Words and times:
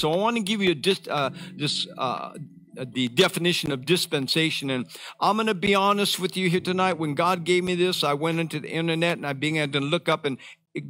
So 0.00 0.10
I 0.10 0.16
want 0.16 0.36
to 0.36 0.42
give 0.42 0.62
you 0.62 0.74
dis, 0.74 1.00
uh, 1.08 1.28
this 1.54 1.86
uh, 1.98 2.32
the 2.74 3.08
definition 3.08 3.70
of 3.70 3.84
dispensation. 3.84 4.70
And 4.70 4.86
I'm 5.20 5.36
going 5.36 5.48
to 5.48 5.54
be 5.54 5.74
honest 5.74 6.18
with 6.18 6.38
you 6.38 6.48
here 6.48 6.60
tonight. 6.60 6.94
When 6.94 7.14
God 7.14 7.44
gave 7.44 7.64
me 7.64 7.74
this, 7.74 8.02
I 8.02 8.14
went 8.14 8.40
into 8.40 8.60
the 8.60 8.70
internet 8.70 9.18
and 9.18 9.26
I 9.26 9.34
began 9.34 9.72
to 9.72 9.80
look 9.80 10.08
up 10.08 10.24
and 10.24 10.38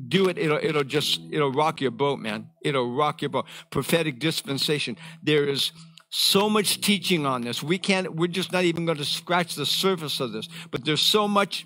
do 0.08 0.28
it. 0.28 0.38
It'll, 0.38 0.58
it'll 0.58 0.84
just, 0.84 1.20
it'll 1.32 1.52
rock 1.52 1.80
your 1.80 1.90
boat, 1.90 2.20
man. 2.20 2.50
It'll 2.62 2.94
rock 2.94 3.22
your 3.22 3.30
boat. 3.30 3.46
Prophetic 3.70 4.20
dispensation. 4.20 4.96
There 5.22 5.48
is 5.48 5.72
so 6.10 6.50
much 6.50 6.80
teaching 6.80 7.24
on 7.24 7.42
this. 7.42 7.62
We 7.62 7.78
can't, 7.78 8.14
we're 8.14 8.26
just 8.26 8.52
not 8.52 8.64
even 8.64 8.84
going 8.84 8.98
to 8.98 9.04
scratch 9.04 9.54
the 9.54 9.66
surface 9.66 10.20
of 10.20 10.32
this, 10.32 10.48
but 10.70 10.84
there's 10.84 11.00
so 11.00 11.28
much 11.28 11.64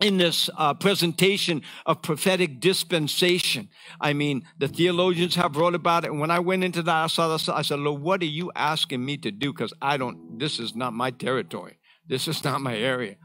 in 0.00 0.18
this 0.18 0.50
uh, 0.56 0.74
presentation 0.74 1.62
of 1.86 2.02
prophetic 2.02 2.60
dispensation. 2.60 3.68
I 4.00 4.12
mean, 4.12 4.46
the 4.58 4.68
theologians 4.68 5.34
have 5.36 5.56
wrote 5.56 5.74
about 5.74 6.04
it. 6.04 6.10
And 6.10 6.20
when 6.20 6.30
I 6.30 6.38
went 6.38 6.64
into 6.64 6.82
that, 6.82 7.04
I 7.04 7.06
saw 7.06 7.28
this. 7.28 7.48
I 7.48 7.62
said, 7.62 7.78
Lord, 7.78 8.02
what 8.02 8.20
are 8.22 8.26
you 8.26 8.52
asking 8.54 9.04
me 9.04 9.16
to 9.18 9.30
do? 9.30 9.52
Because 9.52 9.72
I 9.80 9.96
don't, 9.96 10.38
this 10.38 10.58
is 10.58 10.74
not 10.74 10.92
my 10.92 11.10
territory. 11.10 11.78
This 12.06 12.28
is 12.28 12.44
not 12.44 12.60
my 12.60 12.76
area. 12.76 13.16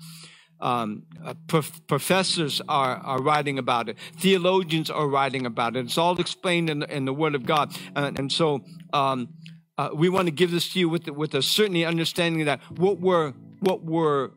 Um, 0.61 1.03
uh, 1.25 1.33
prof- 1.47 1.85
professors 1.87 2.61
are, 2.69 2.97
are 2.97 3.21
writing 3.21 3.57
about 3.57 3.89
it. 3.89 3.97
Theologians 4.17 4.89
are 4.89 5.07
writing 5.07 5.45
about 5.45 5.75
it. 5.75 5.85
It's 5.85 5.97
all 5.97 6.19
explained 6.19 6.69
in 6.69 6.79
the, 6.79 6.95
in 6.95 7.05
the 7.05 7.13
Word 7.13 7.35
of 7.35 7.45
God. 7.45 7.75
And, 7.95 8.17
and 8.17 8.31
so 8.31 8.63
um, 8.93 9.29
uh, 9.81 9.89
we 9.95 10.09
want 10.09 10.27
to 10.27 10.31
give 10.31 10.51
this 10.51 10.71
to 10.73 10.79
you 10.79 10.87
with, 10.87 11.07
with 11.09 11.33
a 11.33 11.41
certainty 11.41 11.83
understanding 11.83 12.45
that 12.45 12.59
what 12.77 12.99
we're, 12.99 13.33
what 13.61 13.83
we're 13.83 14.29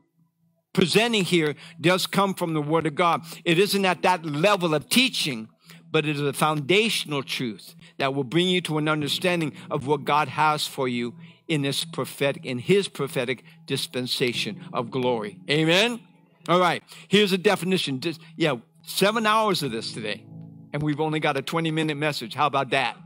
presenting 0.72 1.22
here 1.22 1.54
does 1.78 2.06
come 2.06 2.32
from 2.32 2.54
the 2.54 2.62
Word 2.62 2.86
of 2.86 2.94
God. 2.94 3.22
It 3.44 3.58
isn't 3.58 3.84
at 3.84 4.00
that 4.02 4.24
level 4.24 4.74
of 4.74 4.88
teaching, 4.88 5.50
but 5.90 6.06
it 6.06 6.16
is 6.16 6.22
a 6.22 6.32
foundational 6.32 7.22
truth 7.22 7.74
that 7.98 8.14
will 8.14 8.24
bring 8.24 8.48
you 8.48 8.62
to 8.62 8.78
an 8.78 8.88
understanding 8.88 9.52
of 9.70 9.86
what 9.86 10.04
God 10.04 10.28
has 10.28 10.66
for 10.66 10.88
you 10.88 11.14
in 11.46 11.60
this 11.60 11.84
prophetic, 11.84 12.46
in 12.46 12.58
His 12.58 12.88
prophetic 12.88 13.44
dispensation 13.66 14.64
of 14.72 14.90
glory. 14.90 15.38
Amen. 15.50 16.00
All 16.48 16.58
right. 16.58 16.82
Here's 17.08 17.32
a 17.32 17.38
definition. 17.38 18.00
Just, 18.00 18.18
yeah, 18.34 18.56
seven 18.86 19.26
hours 19.26 19.62
of 19.62 19.72
this 19.72 19.92
today, 19.92 20.24
and 20.72 20.82
we've 20.82 21.00
only 21.00 21.20
got 21.20 21.36
a 21.36 21.42
20 21.42 21.70
minute 21.70 21.98
message. 21.98 22.32
How 22.32 22.46
about 22.46 22.70
that? 22.70 22.96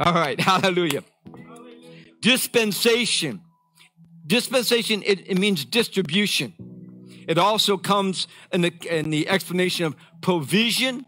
All 0.00 0.14
right. 0.14 0.40
Hallelujah. 0.40 1.02
Dispensation. 2.20 3.42
Dispensation, 4.26 5.02
it, 5.06 5.30
it 5.30 5.38
means 5.38 5.64
distribution. 5.64 6.52
It 7.28 7.38
also 7.38 7.76
comes 7.76 8.26
in 8.52 8.62
the, 8.62 8.72
in 8.90 9.10
the 9.10 9.28
explanation 9.28 9.86
of 9.86 9.96
provision, 10.20 11.06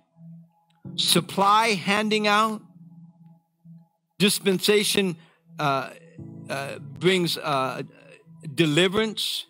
supply, 0.96 1.68
handing 1.68 2.26
out. 2.26 2.62
Dispensation 4.18 5.16
uh, 5.58 5.90
uh, 6.48 6.78
brings 6.78 7.38
uh, 7.38 7.82
deliverance. 8.54 9.46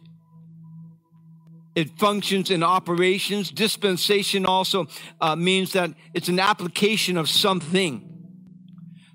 It 1.75 1.99
functions 1.99 2.51
in 2.51 2.63
operations. 2.63 3.51
Dispensation 3.51 4.47
also 4.47 4.87
uh, 5.21 5.37
means 5.37 5.73
that 5.73 5.91
it's 6.15 6.29
an 6.29 6.39
application 6.39 7.17
of 7.17 7.29
something. 7.29 8.07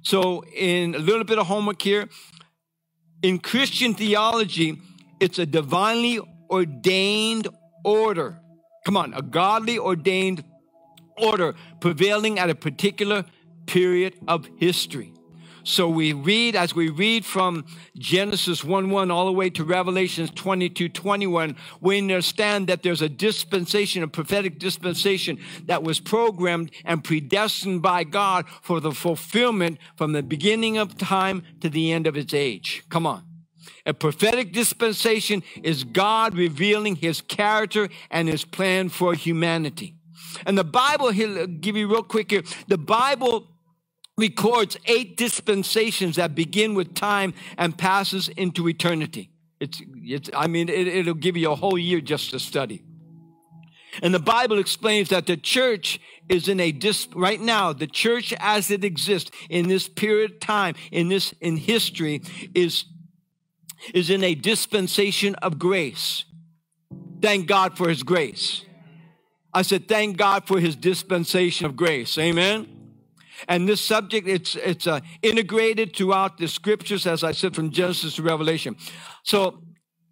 So, 0.01 0.43
in 0.55 0.93
a 0.95 0.99
little 0.99 1.23
bit 1.23 1.39
of 1.39 1.47
homework 1.47 1.81
here, 1.81 2.09
in 3.21 3.39
Christian 3.39 3.93
theology, 3.93 4.81
it's 5.19 5.39
a 5.39 5.45
divinely 5.45 6.19
ordained 6.49 7.47
order. 7.83 8.39
Come 8.85 8.97
on, 8.97 9.13
a 9.13 9.21
godly 9.21 9.79
ordained 9.79 10.43
order 11.17 11.55
prevailing 11.79 12.37
at 12.39 12.49
a 12.49 12.55
particular 12.55 13.25
period 13.65 14.15
of 14.27 14.47
history. 14.57 15.14
So 15.65 15.89
we 15.89 16.13
read, 16.13 16.55
as 16.55 16.75
we 16.75 16.89
read 16.89 17.25
from 17.25 17.65
Genesis 17.97 18.63
1 18.63 18.91
1 18.91 19.09
all 19.09 19.25
the 19.25 19.31
way 19.31 19.49
to 19.49 19.63
Revelations 19.63 20.29
22 20.29 20.89
21, 20.89 21.55
we 21.81 21.97
understand 21.97 22.67
that 22.67 22.83
there's 22.83 23.01
a 23.01 23.09
dispensation, 23.09 24.03
a 24.03 24.07
prophetic 24.07 24.59
dispensation 24.59 25.39
that 25.65 25.81
was 25.81 25.99
programmed 25.99 26.69
and 26.85 27.03
predestined 27.03 27.81
by 27.81 28.03
God 28.03 28.45
for 28.61 28.79
the 28.79 28.91
fulfillment 28.91 29.79
from 29.95 30.11
the 30.11 30.21
beginning 30.21 30.77
of 30.77 30.99
time 30.99 31.41
to 31.61 31.69
the 31.69 31.91
end 31.91 32.05
of 32.05 32.15
its 32.15 32.35
age. 32.35 32.83
Come 32.89 33.07
on. 33.07 33.23
A 33.87 33.93
prophetic 33.95 34.53
dispensation 34.53 35.41
is 35.63 35.83
God 35.83 36.35
revealing 36.35 36.95
his 36.95 37.21
character 37.21 37.89
and 38.11 38.29
his 38.29 38.45
plan 38.45 38.89
for 38.89 39.15
humanity. 39.15 39.95
And 40.45 40.59
the 40.59 40.63
Bible, 40.63 41.09
he'll 41.09 41.47
give 41.47 41.75
you 41.75 41.87
real 41.87 42.03
quick 42.03 42.29
here, 42.29 42.43
the 42.67 42.77
Bible 42.77 43.54
records 44.17 44.77
eight 44.85 45.17
dispensations 45.17 46.15
that 46.15 46.35
begin 46.35 46.73
with 46.73 46.93
time 46.93 47.33
and 47.57 47.77
passes 47.77 48.29
into 48.29 48.67
eternity. 48.69 49.29
It's, 49.59 49.81
it's 50.03 50.29
I 50.33 50.47
mean, 50.47 50.69
it, 50.69 50.87
it'll 50.87 51.13
give 51.13 51.37
you 51.37 51.51
a 51.51 51.55
whole 51.55 51.77
year 51.77 52.01
just 52.01 52.31
to 52.31 52.39
study. 52.39 52.83
And 54.01 54.13
the 54.13 54.19
Bible 54.19 54.59
explains 54.59 55.09
that 55.09 55.25
the 55.25 55.37
church 55.37 55.99
is 56.27 56.47
in 56.47 56.59
a 56.59 56.71
dis, 56.71 57.07
right 57.15 57.39
now, 57.39 57.71
the 57.71 57.87
church 57.87 58.33
as 58.39 58.69
it 58.69 58.83
exists 58.83 59.31
in 59.49 59.67
this 59.69 59.87
period 59.87 60.31
of 60.31 60.39
time, 60.39 60.75
in 60.91 61.07
this, 61.07 61.33
in 61.39 61.57
history, 61.57 62.21
is 62.53 62.85
is 63.93 64.09
in 64.09 64.23
a 64.23 64.33
dispensation 64.33 65.35
of 65.35 65.59
grace. 65.59 66.25
Thank 67.21 67.47
God 67.47 67.77
for 67.77 67.87
his 67.87 68.03
grace. 68.03 68.63
I 69.53 69.61
said, 69.61 69.87
thank 69.87 70.17
God 70.17 70.47
for 70.47 70.59
his 70.59 70.75
dispensation 70.75 71.65
of 71.65 71.75
grace. 71.75 72.17
Amen. 72.17 72.74
And 73.47 73.67
this 73.67 73.81
subject, 73.81 74.27
it's, 74.27 74.55
it's 74.55 74.87
uh, 74.87 74.99
integrated 75.21 75.95
throughout 75.95 76.37
the 76.37 76.47
scriptures, 76.47 77.05
as 77.07 77.23
I 77.23 77.31
said, 77.31 77.55
from 77.55 77.71
Genesis 77.71 78.15
to 78.15 78.23
Revelation. 78.23 78.75
So 79.23 79.61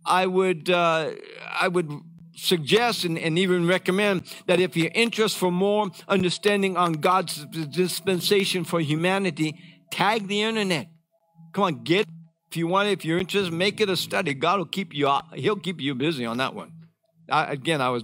I 0.05 0.25
would, 0.25 0.69
uh, 0.69 1.11
I 1.59 1.67
would 1.67 1.91
suggest 2.35 3.05
and, 3.05 3.17
and 3.17 3.37
even 3.37 3.67
recommend 3.67 4.23
that 4.47 4.59
if 4.59 4.75
you're 4.75 4.91
interested 4.93 5.39
for 5.39 5.51
more 5.51 5.89
understanding 6.07 6.77
on 6.77 6.93
God's 6.93 7.45
dispensation 7.45 8.63
for 8.63 8.79
humanity, 8.79 9.55
tag 9.91 10.27
the 10.27 10.41
internet. 10.41 10.87
Come 11.53 11.63
on, 11.63 11.83
get 11.83 12.07
if 12.53 12.57
you 12.57 12.67
want, 12.67 12.87
if 12.87 13.03
you're 13.03 13.17
interested, 13.17 13.51
make 13.51 13.81
it 13.81 13.89
a 13.89 13.97
study. 13.97 14.35
God 14.35 14.59
will 14.59 14.67
keep 14.67 14.93
you. 14.93 15.11
He'll 15.33 15.55
keep 15.55 15.81
you 15.81 15.95
busy 15.95 16.23
on 16.23 16.37
that 16.37 16.53
one. 16.53 16.71
I, 17.27 17.45
again, 17.45 17.81
I 17.81 17.89
was 17.89 18.03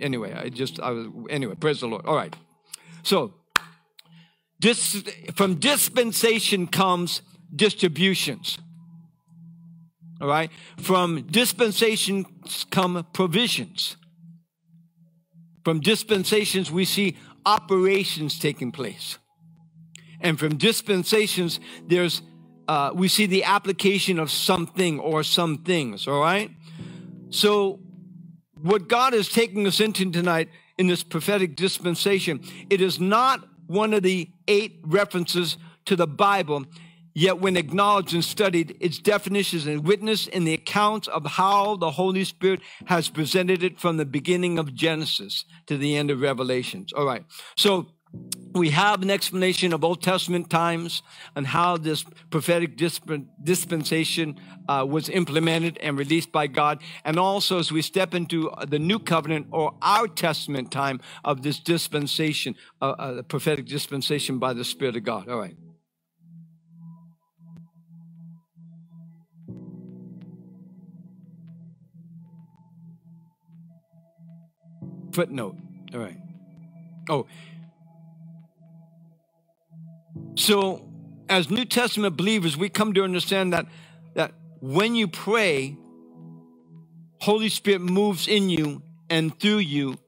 anyway. 0.00 0.32
I 0.32 0.48
just 0.48 0.78
I 0.78 0.90
was 0.90 1.08
anyway. 1.28 1.56
Praise 1.56 1.80
the 1.80 1.88
Lord. 1.88 2.06
All 2.06 2.14
right. 2.14 2.32
So, 3.02 3.34
dis, 4.60 5.02
from 5.34 5.56
dispensation 5.56 6.66
comes 6.68 7.22
distributions. 7.54 8.58
All 10.20 10.28
right. 10.28 10.50
From 10.76 11.26
dispensations 11.30 12.66
come 12.70 13.06
provisions. 13.12 13.96
From 15.64 15.80
dispensations, 15.80 16.70
we 16.70 16.84
see 16.84 17.16
operations 17.44 18.38
taking 18.38 18.70
place. 18.70 19.18
And 20.20 20.38
from 20.38 20.56
dispensations, 20.56 21.58
there's 21.86 22.22
uh, 22.68 22.92
we 22.94 23.08
see 23.08 23.26
the 23.26 23.42
application 23.42 24.20
of 24.20 24.30
something 24.30 25.00
or 25.00 25.24
some 25.24 25.58
things, 25.58 26.06
all 26.06 26.20
right? 26.20 26.52
So, 27.30 27.80
what 28.54 28.86
God 28.86 29.12
is 29.12 29.28
taking 29.28 29.66
us 29.66 29.80
into 29.80 30.08
tonight 30.12 30.48
in 30.78 30.86
this 30.86 31.02
prophetic 31.02 31.56
dispensation, 31.56 32.40
it 32.68 32.80
is 32.80 33.00
not 33.00 33.44
one 33.70 33.94
of 33.94 34.02
the 34.02 34.28
eight 34.48 34.80
references 34.84 35.56
to 35.84 35.94
the 35.94 36.06
Bible, 36.06 36.64
yet 37.14 37.40
when 37.40 37.56
acknowledged 37.56 38.12
and 38.12 38.24
studied, 38.24 38.76
its 38.80 38.98
definitions 38.98 39.64
and 39.64 39.86
witness 39.86 40.26
in 40.26 40.44
the 40.44 40.54
accounts 40.54 41.06
of 41.06 41.24
how 41.24 41.76
the 41.76 41.92
Holy 41.92 42.24
Spirit 42.24 42.60
has 42.86 43.08
presented 43.08 43.62
it 43.62 43.78
from 43.78 43.96
the 43.96 44.04
beginning 44.04 44.58
of 44.58 44.74
Genesis 44.74 45.44
to 45.66 45.78
the 45.78 45.96
end 45.96 46.10
of 46.10 46.20
Revelations. 46.20 46.92
All 46.92 47.06
right. 47.06 47.24
So 47.56 47.86
we 48.52 48.70
have 48.70 49.02
an 49.02 49.10
explanation 49.10 49.72
of 49.72 49.84
Old 49.84 50.02
Testament 50.02 50.50
times 50.50 51.02
and 51.36 51.46
how 51.46 51.76
this 51.76 52.04
prophetic 52.30 52.76
dispensation 52.76 54.38
uh, 54.68 54.84
was 54.88 55.08
implemented 55.08 55.78
and 55.78 55.96
released 55.96 56.32
by 56.32 56.46
God. 56.46 56.82
And 57.04 57.18
also, 57.18 57.58
as 57.58 57.70
we 57.70 57.82
step 57.82 58.14
into 58.14 58.50
the 58.66 58.78
new 58.78 58.98
covenant 58.98 59.46
or 59.52 59.74
our 59.82 60.08
Testament 60.08 60.72
time 60.72 61.00
of 61.24 61.42
this 61.42 61.60
dispensation, 61.60 62.56
uh, 62.82 62.90
uh, 62.98 63.12
the 63.14 63.22
prophetic 63.22 63.66
dispensation 63.66 64.38
by 64.38 64.52
the 64.52 64.64
Spirit 64.64 64.96
of 64.96 65.04
God. 65.04 65.28
All 65.28 65.38
right. 65.38 65.56
Footnote. 75.12 75.56
All 75.92 76.00
right. 76.00 76.16
Oh, 77.08 77.26
so, 80.36 80.88
as 81.28 81.50
New 81.50 81.64
Testament 81.64 82.16
believers, 82.16 82.56
we 82.56 82.68
come 82.68 82.92
to 82.94 83.04
understand 83.04 83.52
that, 83.52 83.66
that 84.14 84.32
when 84.60 84.94
you 84.94 85.08
pray, 85.08 85.76
Holy 87.20 87.48
Spirit 87.48 87.80
moves 87.80 88.26
in 88.26 88.48
you 88.48 88.82
and 89.08 89.38
through 89.38 89.58
you 89.58 89.98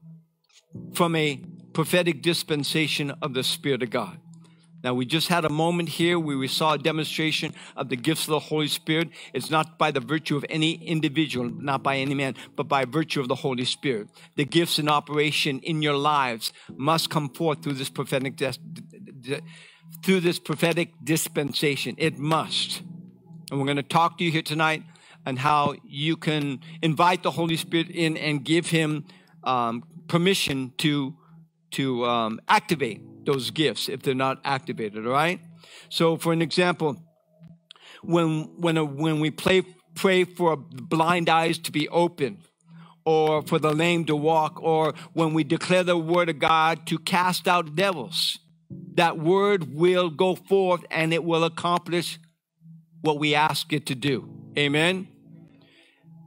from 0.95 1.15
a 1.15 1.41
prophetic 1.73 2.23
dispensation 2.23 3.13
of 3.23 3.35
the 3.35 3.45
Spirit 3.45 3.83
of 3.83 3.91
God. 3.91 4.19
Now, 4.83 4.95
we 4.95 5.07
just 5.07 5.29
had 5.29 5.45
a 5.45 5.49
moment 5.49 5.89
here 5.89 6.19
where 6.19 6.37
we 6.37 6.49
saw 6.49 6.73
a 6.73 6.79
demonstration 6.79 7.55
of 7.77 7.89
the 7.89 7.95
gifts 7.95 8.23
of 8.23 8.31
the 8.31 8.41
Holy 8.41 8.67
Spirit. 8.67 9.11
It's 9.33 9.49
not 9.49 9.79
by 9.79 9.93
the 9.93 10.01
virtue 10.01 10.37
of 10.37 10.45
any 10.51 10.73
individual, 10.73 11.49
not 11.49 11.85
by 11.85 11.99
any 11.99 12.15
man, 12.15 12.35
but 12.57 12.65
by 12.65 12.85
virtue 12.85 13.21
of 13.21 13.29
the 13.29 13.37
Holy 13.37 13.65
Spirit. 13.65 14.09
The 14.35 14.45
gifts 14.45 14.81
in 14.81 14.89
operation 14.89 15.61
in 15.61 15.83
your 15.83 15.95
lives 15.95 16.53
must 16.77 17.11
come 17.11 17.29
forth 17.29 17.63
through 17.63 17.75
this 17.75 17.91
prophetic, 17.91 18.35
through 20.05 20.21
this 20.21 20.39
prophetic 20.39 20.91
dispensation. 21.03 21.95
It 21.99 22.19
must. 22.19 22.83
And 23.51 23.61
we're 23.61 23.67
going 23.67 23.77
to 23.77 23.83
talk 23.83 24.19
to 24.19 24.25
you 24.25 24.31
here 24.31 24.43
tonight 24.43 24.83
on 25.27 25.37
how 25.37 25.75
you 25.85 26.17
can 26.17 26.61
invite 26.83 27.23
the 27.23 27.31
Holy 27.31 27.57
Spirit 27.57 27.91
in 27.91 28.17
and 28.17 28.45
give 28.45 28.69
Him 28.71 29.05
um, 29.45 29.85
permission 30.09 30.73
to 30.79 31.17
to 31.73 32.05
um, 32.05 32.41
activate 32.49 33.01
those 33.25 33.51
gifts 33.51 33.89
if 33.89 34.03
they're 34.03 34.15
not 34.15 34.41
activated, 34.45 35.07
all 35.07 35.13
right? 35.13 35.41
So, 35.89 36.17
for 36.17 36.33
an 36.33 36.43
example, 36.43 37.03
when, 38.03 38.45
when, 38.59 38.77
a, 38.77 38.85
when 38.85 39.21
we 39.21 39.31
play, 39.31 39.63
pray 39.95 40.25
for 40.25 40.57
blind 40.57 41.29
eyes 41.29 41.59
to 41.59 41.73
be 41.73 41.89
open, 41.89 42.39
or 43.05 43.43
for 43.43 43.59
the 43.59 43.73
lame 43.73 44.05
to 44.05 44.15
walk, 44.15 44.63
or 44.63 44.95
when 45.13 45.35
we 45.35 45.45
declare 45.45 45.83
the 45.83 45.97
word 45.97 46.29
of 46.29 46.39
God 46.39 46.87
to 46.87 46.99
cast 46.99 47.49
out 47.49 47.75
devils, 47.75 48.39
that 48.95 49.19
word 49.19 49.75
will 49.75 50.11
go 50.11 50.35
forth 50.35 50.85
and 50.91 51.13
it 51.13 51.25
will 51.25 51.45
accomplish 51.45 52.19
what 53.01 53.19
we 53.19 53.35
ask 53.35 53.73
it 53.73 53.87
to 53.87 53.95
do. 53.95 54.29
Amen? 54.57 55.09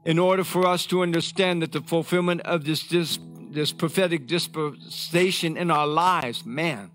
In 0.05 0.19
order 0.19 0.43
for 0.43 0.67
us 0.67 0.85
to 0.87 1.01
understand 1.01 1.61
that 1.61 1.71
the 1.71 1.81
fulfillment 1.81 2.41
of 2.41 2.65
this, 2.65 2.87
this 2.87 3.19
this 3.55 3.71
prophetic 3.71 4.27
dispensation 4.27 5.57
in 5.57 5.71
our 5.71 5.87
lives, 5.87 6.45
man, 6.45 6.91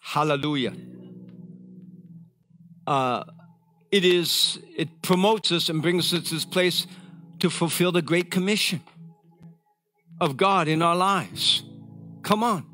hallelujah. 0.00 0.72
Uh, 2.86 3.24
it 3.92 4.04
is, 4.04 4.58
it 4.76 5.02
promotes 5.02 5.52
us 5.52 5.68
and 5.68 5.82
brings 5.82 6.12
us 6.12 6.28
to 6.28 6.34
this 6.34 6.44
place 6.44 6.86
to 7.38 7.50
fulfill 7.50 7.92
the 7.92 8.02
Great 8.02 8.30
Commission 8.30 8.80
of 10.20 10.36
God 10.36 10.66
in 10.66 10.82
our 10.82 10.96
lives. 10.96 11.62
Come 12.22 12.42
on. 12.42 12.66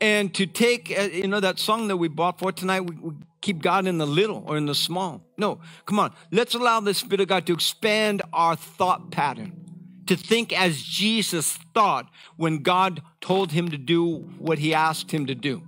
And 0.00 0.34
to 0.34 0.46
take, 0.46 0.94
uh, 0.96 1.02
you 1.02 1.26
know, 1.26 1.40
that 1.40 1.58
song 1.58 1.88
that 1.88 1.96
we 1.96 2.08
bought 2.08 2.38
for 2.38 2.52
tonight, 2.52 2.80
we, 2.80 2.96
we 2.96 3.12
keep 3.40 3.62
God 3.62 3.86
in 3.86 3.98
the 3.98 4.06
little 4.06 4.44
or 4.46 4.56
in 4.56 4.66
the 4.66 4.74
small. 4.74 5.22
No, 5.38 5.60
come 5.86 5.98
on. 5.98 6.12
Let's 6.30 6.54
allow 6.54 6.80
the 6.80 6.94
Spirit 6.94 7.20
of 7.20 7.28
God 7.28 7.46
to 7.46 7.54
expand 7.54 8.22
our 8.32 8.56
thought 8.56 9.10
pattern 9.10 9.66
to 10.06 10.16
think 10.16 10.58
as 10.58 10.82
Jesus 10.82 11.58
thought 11.74 12.08
when 12.36 12.58
God 12.58 13.02
told 13.20 13.52
him 13.52 13.70
to 13.70 13.76
do 13.76 14.18
what 14.38 14.58
he 14.58 14.72
asked 14.72 15.10
him 15.10 15.26
to 15.26 15.34
do. 15.34 15.62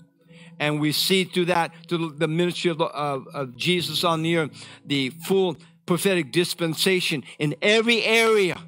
And 0.60 0.80
we 0.80 0.92
see 0.92 1.24
through 1.24 1.46
that, 1.46 1.72
through 1.88 2.12
the 2.12 2.28
ministry 2.28 2.70
of, 2.70 2.80
of, 2.80 3.26
of 3.28 3.56
Jesus 3.56 4.02
on 4.02 4.22
the 4.22 4.36
earth, 4.36 4.66
the 4.84 5.10
full 5.10 5.56
prophetic 5.86 6.32
dispensation 6.32 7.24
in 7.38 7.54
every 7.62 8.02
area 8.02 8.58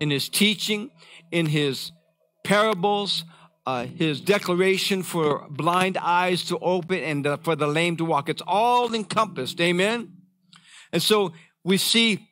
in 0.00 0.10
his 0.10 0.28
teaching, 0.28 0.90
in 1.30 1.46
his 1.46 1.92
parables, 2.42 3.24
uh, 3.66 3.86
his 3.86 4.20
declaration 4.20 5.02
for 5.02 5.46
blind 5.48 5.96
eyes 5.96 6.44
to 6.46 6.58
open 6.58 6.98
and 6.98 7.26
uh, 7.26 7.36
for 7.38 7.54
the 7.54 7.66
lame 7.66 7.96
to 7.96 8.04
walk. 8.04 8.28
It's 8.28 8.42
all 8.46 8.92
encompassed. 8.94 9.60
Amen. 9.60 10.12
And 10.92 11.02
so 11.02 11.32
we 11.64 11.76
see 11.76 12.28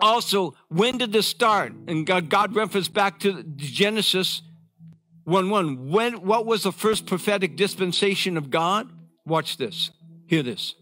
also, 0.00 0.54
when 0.68 0.98
did 0.98 1.12
this 1.12 1.26
start? 1.26 1.72
And 1.86 2.06
God, 2.06 2.28
God 2.28 2.54
referenced 2.54 2.92
back 2.92 3.20
to 3.20 3.42
Genesis 3.56 4.42
1 5.24 5.48
1. 5.48 5.90
When, 5.90 6.14
what 6.26 6.46
was 6.46 6.64
the 6.64 6.72
first 6.72 7.06
prophetic 7.06 7.56
dispensation 7.56 8.36
of 8.36 8.50
God? 8.50 8.90
Watch 9.24 9.56
this. 9.56 9.90
Hear 10.26 10.42
this. 10.42 10.74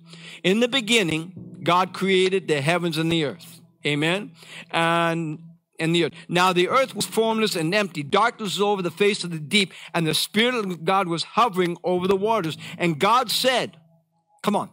In 0.42 0.60
the 0.60 0.68
beginning, 0.68 1.60
God 1.62 1.92
created 1.92 2.48
the 2.48 2.60
heavens 2.60 2.98
and 2.98 3.10
the 3.10 3.24
earth. 3.24 3.60
Amen. 3.86 4.32
And 4.70 5.38
and 5.78 5.94
the 5.94 6.04
earth. 6.04 6.12
Now 6.28 6.52
the 6.52 6.68
earth 6.68 6.94
was 6.94 7.06
formless 7.06 7.56
and 7.56 7.74
empty. 7.74 8.02
Darkness 8.02 8.54
was 8.54 8.60
over 8.60 8.82
the 8.82 8.90
face 8.90 9.24
of 9.24 9.30
the 9.30 9.38
deep, 9.38 9.72
and 9.92 10.06
the 10.06 10.14
Spirit 10.14 10.54
of 10.54 10.84
God 10.84 11.08
was 11.08 11.22
hovering 11.22 11.76
over 11.84 12.06
the 12.06 12.16
waters. 12.16 12.56
And 12.78 12.98
God 12.98 13.30
said, 13.30 13.76
Come 14.42 14.56
on, 14.56 14.70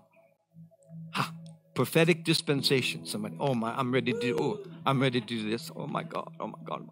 Ha, 1.14 1.34
prophetic 1.74 2.24
dispensation. 2.24 3.06
Somebody, 3.06 3.36
oh 3.40 3.54
my, 3.54 3.74
I'm 3.74 3.92
ready 3.92 4.14
to 4.14 4.20
do, 4.20 4.38
oh, 4.40 4.60
I'm 4.86 5.02
ready 5.02 5.22
to 5.22 5.26
do 5.26 5.50
this. 5.50 5.72
Oh 5.76 5.88
my 5.88 6.04
God, 6.04 6.32
oh 6.40 6.48
my 6.48 6.60
God. 6.66 6.88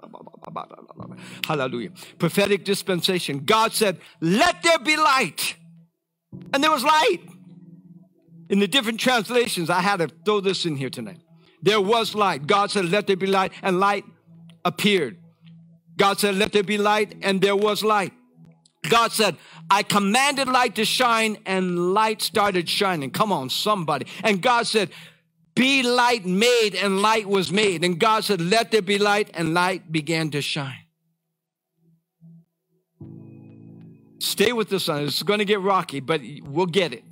Hallelujah. 1.46 1.92
Prophetic 2.18 2.64
dispensation. 2.64 3.46
God 3.46 3.74
said, 3.74 4.00
let 4.22 4.62
there 4.64 4.80
be 4.80 4.98
light. 4.98 5.56
And 6.54 6.64
there 6.64 6.72
was 6.72 6.84
light. 6.84 7.22
In 8.50 8.60
the 8.60 8.68
different 8.68 9.00
translations, 9.00 9.70
I 9.70 9.82
had 9.82 9.98
to 9.98 10.10
throw 10.26 10.40
this 10.40 10.66
in 10.66 10.76
here 10.76 10.90
tonight. 10.90 11.20
There 11.62 11.82
was 11.82 12.16
light. 12.16 12.48
God 12.48 12.72
said, 12.72 12.86
let 12.86 13.08
there 13.08 13.18
be 13.18 13.28
light, 13.28 13.52
and 13.62 13.80
light 13.80 14.06
appeared. 14.64 15.18
God 15.98 16.20
said, 16.20 16.36
let 16.36 16.54
there 16.54 16.64
be 16.64 16.78
light, 16.78 17.16
and 17.22 17.42
there 17.42 17.56
was 17.56 17.84
light. 17.84 18.14
God 18.88 19.12
said, 19.12 19.36
I 19.70 19.84
commanded 19.84 20.48
light 20.48 20.76
to 20.76 20.86
shine 20.86 21.38
and 21.46 21.94
light 21.94 22.22
started 22.22 22.70
shining. 22.70 23.12
Come 23.12 23.32
on, 23.32 23.50
somebody. 23.50 24.08
And 24.24 24.42
God 24.42 24.68
said, 24.68 24.90
Be 25.56 25.84
light 25.84 26.26
made, 26.26 26.76
and 26.76 27.02
light 27.02 27.28
was 27.28 27.52
made. 27.52 27.84
And 27.84 28.00
God 28.00 28.24
said, 28.24 28.42
Let 28.42 28.72
there 28.72 28.82
be 28.82 28.98
light, 28.98 29.30
and 29.34 29.54
light 29.54 29.92
began 29.92 30.32
to 30.32 30.42
shine. 30.42 30.86
Stay 34.20 34.52
with 34.54 34.70
this 34.70 34.86
son. 34.86 35.04
It's 35.04 35.24
going 35.24 35.40
to 35.40 35.46
get 35.46 35.62
rocky, 35.62 36.00
but 36.00 36.22
we'll 36.44 36.66
get 36.66 36.94
it. 36.94 37.04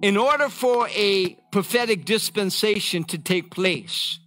In 0.00 0.16
order 0.16 0.48
for 0.48 0.88
a 0.90 1.36
prophetic 1.50 2.04
dispensation 2.04 3.02
to 3.04 3.18
take 3.18 3.50
place, 3.50 4.20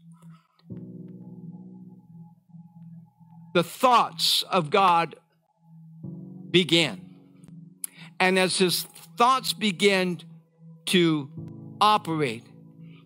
the 3.53 3.63
thoughts 3.63 4.43
of 4.43 4.69
God 4.69 5.15
began. 6.49 7.01
And 8.19 8.37
as 8.37 8.57
his 8.57 8.83
thoughts 9.17 9.53
began 9.53 10.19
to 10.87 11.29
operate, 11.79 12.43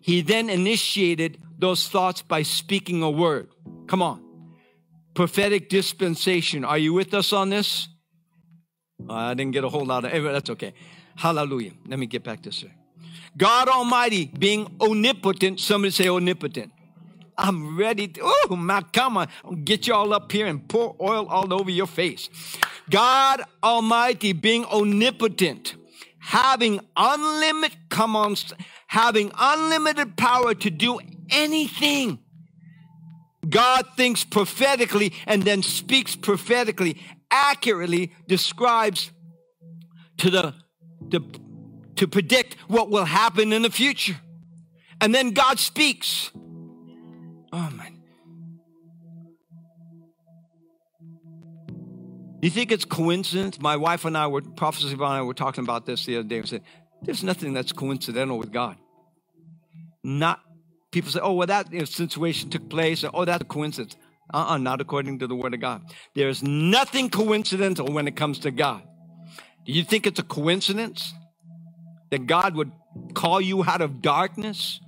he 0.00 0.20
then 0.20 0.50
initiated 0.50 1.38
those 1.58 1.88
thoughts 1.88 2.22
by 2.22 2.42
speaking 2.42 3.02
a 3.02 3.10
word. 3.10 3.48
Come 3.86 4.02
on. 4.02 4.22
Prophetic 5.14 5.68
dispensation. 5.68 6.64
Are 6.64 6.78
you 6.78 6.92
with 6.92 7.14
us 7.14 7.32
on 7.32 7.48
this? 7.48 7.88
I 9.08 9.34
didn't 9.34 9.52
get 9.52 9.64
a 9.64 9.68
whole 9.68 9.86
lot 9.86 10.04
of 10.04 10.12
it. 10.12 10.32
That's 10.32 10.50
okay. 10.50 10.74
Hallelujah. 11.16 11.72
Let 11.86 11.98
me 11.98 12.06
get 12.06 12.22
back 12.22 12.42
to 12.42 12.50
this. 12.50 12.64
God 13.36 13.68
Almighty 13.68 14.26
being 14.26 14.76
omnipotent. 14.80 15.60
Somebody 15.60 15.90
say 15.90 16.08
omnipotent. 16.08 16.72
I'm 17.38 17.76
ready 17.76 18.08
to, 18.08 18.20
oh, 18.22 18.56
my, 18.56 18.82
come 18.92 19.18
on, 19.18 19.28
I'll 19.44 19.52
get 19.52 19.86
you 19.86 19.94
all 19.94 20.14
up 20.14 20.32
here 20.32 20.46
and 20.46 20.66
pour 20.66 20.96
oil 21.00 21.26
all 21.26 21.52
over 21.52 21.70
your 21.70 21.86
face. 21.86 22.30
God 22.88 23.42
Almighty 23.62 24.32
being 24.32 24.64
omnipotent, 24.64 25.74
having 26.18 26.80
unlimited, 26.96 27.76
come 27.90 28.16
on, 28.16 28.36
having 28.86 29.30
unlimited 29.38 30.16
power 30.16 30.54
to 30.54 30.70
do 30.70 30.98
anything. 31.28 32.20
God 33.48 33.86
thinks 33.96 34.24
prophetically 34.24 35.12
and 35.26 35.42
then 35.42 35.62
speaks 35.62 36.16
prophetically, 36.16 37.00
accurately 37.30 38.12
describes 38.26 39.10
to 40.16 40.30
the, 40.30 40.54
to, 41.10 41.24
to 41.96 42.08
predict 42.08 42.56
what 42.68 42.90
will 42.90 43.04
happen 43.04 43.52
in 43.52 43.62
the 43.62 43.70
future. 43.70 44.16
And 45.00 45.14
then 45.14 45.30
God 45.30 45.58
speaks. 45.58 46.30
Oh 47.52 47.70
man. 47.70 47.92
You 52.42 52.50
think 52.50 52.70
it's 52.70 52.84
coincidence? 52.84 53.60
My 53.60 53.76
wife 53.76 54.04
and 54.04 54.16
I 54.16 54.26
were, 54.26 54.42
Prophet 54.42 54.84
and 54.84 55.02
I 55.02 55.22
were 55.22 55.34
talking 55.34 55.64
about 55.64 55.86
this 55.86 56.04
the 56.06 56.18
other 56.18 56.28
day. 56.28 56.40
We 56.40 56.46
said, 56.46 56.62
there's 57.02 57.24
nothing 57.24 57.54
that's 57.54 57.72
coincidental 57.72 58.38
with 58.38 58.52
God. 58.52 58.76
Not, 60.04 60.40
people 60.92 61.10
say, 61.10 61.20
oh, 61.20 61.32
well, 61.32 61.46
that 61.46 61.68
situation 61.88 62.50
took 62.50 62.68
place. 62.68 63.02
Or, 63.04 63.10
oh, 63.14 63.24
that's 63.24 63.42
a 63.42 63.46
coincidence. 63.46 63.96
Uh-uh, 64.32 64.58
not 64.58 64.80
according 64.80 65.18
to 65.20 65.26
the 65.26 65.34
word 65.34 65.54
of 65.54 65.60
God. 65.60 65.82
There's 66.14 66.42
nothing 66.42 67.10
coincidental 67.10 67.86
when 67.86 68.06
it 68.06 68.16
comes 68.16 68.38
to 68.40 68.50
God. 68.50 68.82
Do 69.66 69.72
you 69.72 69.82
think 69.82 70.06
it's 70.06 70.20
a 70.20 70.24
coincidence 70.24 71.12
that 72.10 72.26
God 72.26 72.54
would 72.54 72.70
call 73.14 73.40
you 73.40 73.64
out 73.64 73.80
of 73.80 74.00
darkness 74.00 74.80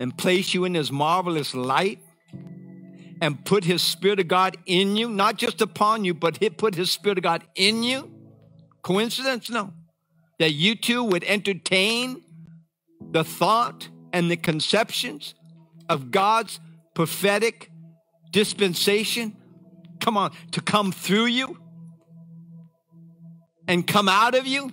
and 0.00 0.16
place 0.16 0.52
you 0.52 0.64
in 0.64 0.74
his 0.74 0.90
marvelous 0.90 1.54
light 1.54 2.00
and 3.20 3.44
put 3.44 3.64
his 3.64 3.80
spirit 3.80 4.18
of 4.18 4.26
God 4.26 4.56
in 4.66 4.96
you, 4.96 5.08
not 5.08 5.36
just 5.36 5.60
upon 5.60 6.04
you, 6.04 6.14
but 6.14 6.38
he 6.38 6.50
put 6.50 6.74
his 6.74 6.90
spirit 6.90 7.18
of 7.18 7.22
God 7.22 7.44
in 7.54 7.84
you? 7.84 8.10
Coincidence? 8.82 9.48
No. 9.48 9.72
That 10.40 10.52
you 10.52 10.74
two 10.74 11.04
would 11.04 11.22
entertain 11.22 12.24
the 13.12 13.22
thought 13.22 13.88
and 14.12 14.28
the 14.28 14.36
conceptions 14.36 15.34
of 15.88 16.10
God's 16.10 16.58
prophetic 16.94 17.70
dispensation, 18.32 19.36
come 20.00 20.16
on, 20.16 20.32
to 20.52 20.60
come 20.60 20.90
through 20.90 21.26
you 21.26 21.56
and 23.70 23.86
come 23.86 24.08
out 24.08 24.34
of 24.34 24.48
you? 24.48 24.72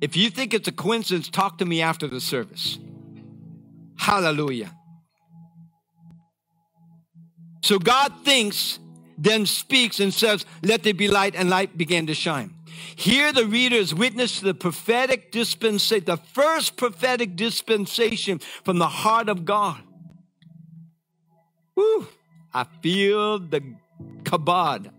If 0.00 0.16
you 0.16 0.30
think 0.30 0.54
it's 0.54 0.68
a 0.68 0.72
coincidence, 0.72 1.28
talk 1.28 1.58
to 1.58 1.64
me 1.64 1.82
after 1.82 2.06
the 2.06 2.20
service. 2.20 2.78
Hallelujah. 3.96 4.72
So 7.62 7.80
God 7.80 8.12
thinks, 8.24 8.78
then 9.18 9.46
speaks 9.46 9.98
and 9.98 10.14
says, 10.14 10.46
Let 10.62 10.84
there 10.84 10.94
be 10.94 11.08
light, 11.08 11.34
and 11.34 11.50
light 11.50 11.76
began 11.76 12.06
to 12.06 12.14
shine. 12.14 12.54
Here, 12.94 13.32
the 13.32 13.46
reader 13.46 13.76
is 13.76 13.92
witness 13.92 14.38
to 14.38 14.44
the 14.44 14.54
prophetic 14.54 15.32
dispensation, 15.32 16.04
the 16.04 16.18
first 16.18 16.76
prophetic 16.76 17.34
dispensation 17.34 18.40
from 18.62 18.78
the 18.78 18.88
heart 18.88 19.28
of 19.28 19.44
God. 19.44 19.80
Woo! 21.74 22.06
I 22.52 22.64
feel 22.80 23.40
the 23.40 23.74
kabod. 24.22 24.92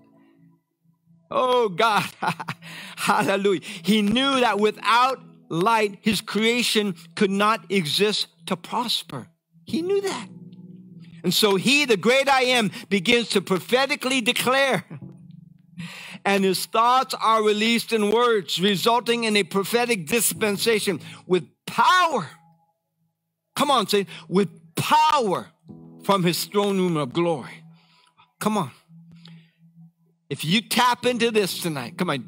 Oh 1.32 1.70
God, 1.70 2.06
hallelujah. 2.96 3.62
He 3.64 4.02
knew 4.02 4.40
that 4.40 4.60
without 4.60 5.22
light, 5.50 6.00
his 6.02 6.22
creation 6.22 6.96
could 7.16 7.32
not 7.32 7.72
exist 7.72 8.28
to 8.48 8.56
prosper. 8.56 9.28
He 9.66 9.82
knew 9.82 10.02
that. 10.02 10.28
And 11.24 11.34
so 11.34 11.56
he, 11.56 11.86
the 11.86 11.98
great 11.98 12.30
I 12.30 12.44
am, 12.44 12.72
begins 12.90 13.30
to 13.30 13.42
prophetically 13.42 14.22
declare. 14.22 14.86
And 16.28 16.44
his 16.44 16.66
thoughts 16.66 17.14
are 17.14 17.44
released 17.44 17.94
in 17.94 18.10
words, 18.10 18.60
resulting 18.60 19.26
in 19.26 19.38
a 19.38 19.44
prophetic 19.44 20.08
dispensation 20.08 21.00
with 21.28 21.48
power. 21.68 22.28
Come 23.56 23.70
on, 23.70 23.88
say, 23.88 24.08
with 24.28 24.50
power 24.76 25.52
from 26.04 26.24
his 26.24 26.46
throne 26.46 26.80
room 26.80 26.98
of 26.98 27.14
glory. 27.14 27.64
Come 28.40 28.58
on. 28.58 28.72
If 30.30 30.44
you 30.44 30.62
tap 30.62 31.06
into 31.06 31.32
this 31.32 31.60
tonight, 31.60 31.98
come 31.98 32.10
on, 32.10 32.28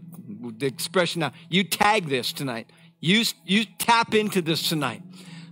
the 0.58 0.68
expression 0.68 1.22
now, 1.22 1.32
you 1.50 1.64
tag 1.64 2.08
this 2.08 2.32
tonight. 2.32 2.72
You, 3.00 3.24
you 3.46 3.66
tap 3.78 4.14
into 4.14 4.42
this 4.42 4.70
tonight. 4.70 5.02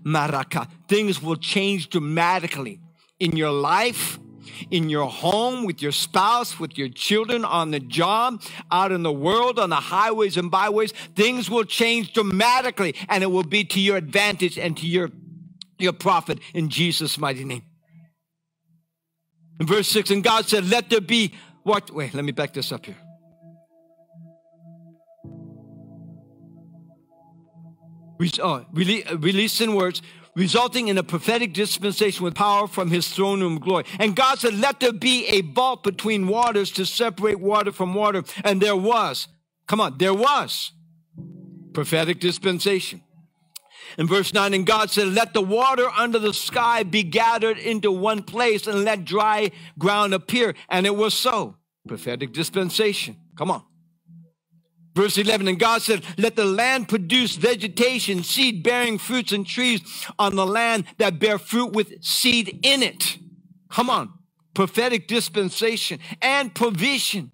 Maraka. 0.05 0.67
Things 0.87 1.21
will 1.21 1.35
change 1.35 1.89
dramatically 1.89 2.79
in 3.19 3.35
your 3.35 3.51
life, 3.51 4.19
in 4.69 4.89
your 4.89 5.07
home, 5.07 5.65
with 5.65 5.81
your 5.81 5.91
spouse, 5.91 6.59
with 6.59 6.77
your 6.77 6.89
children, 6.89 7.43
on 7.43 7.71
the 7.71 7.79
job, 7.79 8.41
out 8.71 8.91
in 8.91 9.01
the 9.01 9.11
world, 9.11 9.57
on 9.57 9.71
the 9.71 9.75
highways 9.75 10.37
and 10.37 10.51
byways. 10.51 10.91
Things 11.15 11.49
will 11.49 11.63
change 11.63 12.13
dramatically 12.13 12.93
and 13.09 13.23
it 13.23 13.27
will 13.27 13.43
be 13.43 13.63
to 13.65 13.79
your 13.79 13.97
advantage 13.97 14.59
and 14.59 14.77
to 14.77 14.85
your, 14.85 15.09
your 15.79 15.93
profit 15.93 16.39
in 16.53 16.69
Jesus' 16.69 17.17
mighty 17.17 17.43
name. 17.43 17.63
In 19.59 19.65
verse 19.65 19.87
6, 19.87 20.11
and 20.11 20.23
God 20.23 20.45
said, 20.45 20.69
Let 20.69 20.89
there 20.89 21.01
be 21.01 21.33
what? 21.65 21.89
Wait, 21.89 22.13
let 22.13 22.23
me 22.23 22.31
back 22.31 22.53
this 22.53 22.71
up 22.71 22.85
here. 22.85 22.95
Oh, 28.39 28.53
uh, 28.53 28.63
release 28.71 29.59
in 29.61 29.73
words, 29.73 30.03
resulting 30.35 30.89
in 30.89 30.99
a 30.99 31.03
prophetic 31.03 31.53
dispensation 31.53 32.23
with 32.23 32.35
power 32.35 32.67
from 32.67 32.91
his 32.91 33.09
throne 33.09 33.41
room 33.41 33.57
glory. 33.57 33.85
And 33.99 34.15
God 34.15 34.37
said, 34.37 34.53
Let 34.53 34.79
there 34.79 34.93
be 34.93 35.25
a 35.25 35.41
vault 35.41 35.81
between 35.81 36.27
waters 36.27 36.69
to 36.73 36.85
separate 36.85 37.39
water 37.39 37.71
from 37.71 37.95
water. 37.95 38.23
And 38.43 38.61
there 38.61 38.75
was, 38.75 39.27
come 39.65 39.81
on, 39.81 39.97
there 39.97 40.13
was 40.13 40.71
prophetic 41.73 42.19
dispensation. 42.19 43.01
In 43.97 44.07
verse 44.07 44.33
9, 44.33 44.53
and 44.53 44.65
God 44.65 44.89
said, 44.89 45.07
Let 45.07 45.33
the 45.33 45.41
water 45.41 45.89
under 45.89 46.19
the 46.19 46.33
sky 46.33 46.83
be 46.83 47.03
gathered 47.03 47.57
into 47.57 47.91
one 47.91 48.23
place 48.23 48.67
and 48.67 48.83
let 48.83 49.05
dry 49.05 49.51
ground 49.79 50.13
appear. 50.13 50.53
And 50.69 50.85
it 50.85 50.95
was 50.95 51.13
so. 51.13 51.55
Prophetic 51.87 52.33
dispensation. 52.33 53.17
Come 53.37 53.51
on. 53.51 53.63
Verse 54.95 55.17
11, 55.17 55.47
and 55.49 55.59
God 55.59 55.81
said, 55.81 56.03
Let 56.17 56.37
the 56.37 56.45
land 56.45 56.87
produce 56.87 57.35
vegetation, 57.35 58.23
seed 58.23 58.63
bearing 58.63 58.97
fruits 58.97 59.33
and 59.33 59.45
trees 59.45 59.81
on 60.17 60.35
the 60.35 60.45
land 60.45 60.85
that 60.97 61.19
bear 61.19 61.37
fruit 61.37 61.73
with 61.73 62.01
seed 62.01 62.59
in 62.63 62.81
it. 62.81 63.17
Come 63.69 63.89
on. 63.89 64.13
Prophetic 64.53 65.09
dispensation 65.09 65.99
and 66.21 66.55
provision 66.55 67.33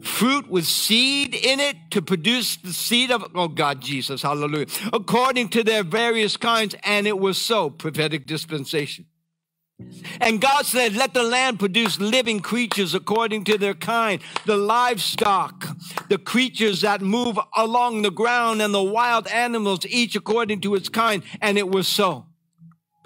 fruit 0.00 0.48
with 0.48 0.66
seed 0.66 1.34
in 1.34 1.60
it 1.60 1.76
to 1.90 2.02
produce 2.02 2.56
the 2.56 2.72
seed 2.72 3.10
of, 3.10 3.30
oh 3.34 3.48
God, 3.48 3.80
Jesus, 3.80 4.22
hallelujah, 4.22 4.66
according 4.92 5.48
to 5.50 5.62
their 5.62 5.84
various 5.84 6.36
kinds. 6.36 6.74
And 6.82 7.06
it 7.06 7.18
was 7.18 7.38
so, 7.38 7.70
prophetic 7.70 8.26
dispensation. 8.26 9.06
And 10.20 10.40
God 10.40 10.66
said, 10.66 10.94
Let 10.94 11.14
the 11.14 11.22
land 11.22 11.60
produce 11.60 12.00
living 12.00 12.40
creatures 12.40 12.94
according 12.94 13.44
to 13.44 13.56
their 13.56 13.74
kind, 13.74 14.20
the 14.44 14.56
livestock, 14.56 15.66
the 16.08 16.18
creatures 16.18 16.80
that 16.80 17.00
move 17.00 17.38
along 17.56 18.02
the 18.02 18.10
ground, 18.10 18.60
and 18.60 18.74
the 18.74 18.82
wild 18.82 19.28
animals, 19.28 19.86
each 19.86 20.16
according 20.16 20.62
to 20.62 20.74
its 20.74 20.88
kind. 20.88 21.22
And 21.40 21.56
it 21.56 21.68
was 21.68 21.86
so 21.86 22.26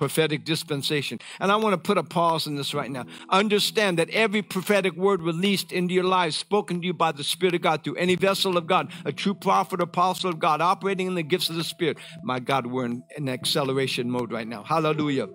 prophetic 0.02 0.44
dispensation. 0.44 1.20
And 1.38 1.52
I 1.52 1.54
want 1.54 1.74
to 1.74 1.78
put 1.78 1.96
a 1.96 2.02
pause 2.02 2.48
in 2.48 2.56
this 2.56 2.74
right 2.74 2.90
now. 2.90 3.06
Understand 3.28 4.00
that 4.00 4.10
every 4.10 4.42
prophetic 4.42 4.96
word 4.96 5.22
released 5.22 5.70
into 5.70 5.94
your 5.94 6.02
lives, 6.02 6.34
spoken 6.34 6.80
to 6.80 6.86
you 6.88 6.92
by 6.92 7.12
the 7.12 7.22
Spirit 7.22 7.54
of 7.54 7.60
God 7.60 7.84
through 7.84 7.94
any 7.94 8.16
vessel 8.16 8.56
of 8.56 8.66
God, 8.66 8.90
a 9.04 9.12
true 9.12 9.32
prophet, 9.32 9.80
apostle 9.80 10.28
of 10.28 10.40
God, 10.40 10.60
operating 10.60 11.06
in 11.06 11.14
the 11.14 11.22
gifts 11.22 11.50
of 11.50 11.54
the 11.54 11.62
Spirit. 11.62 11.98
My 12.24 12.40
God, 12.40 12.66
we're 12.66 12.86
in, 12.86 13.04
in 13.16 13.28
acceleration 13.28 14.10
mode 14.10 14.32
right 14.32 14.48
now. 14.48 14.64
Hallelujah. 14.64 15.28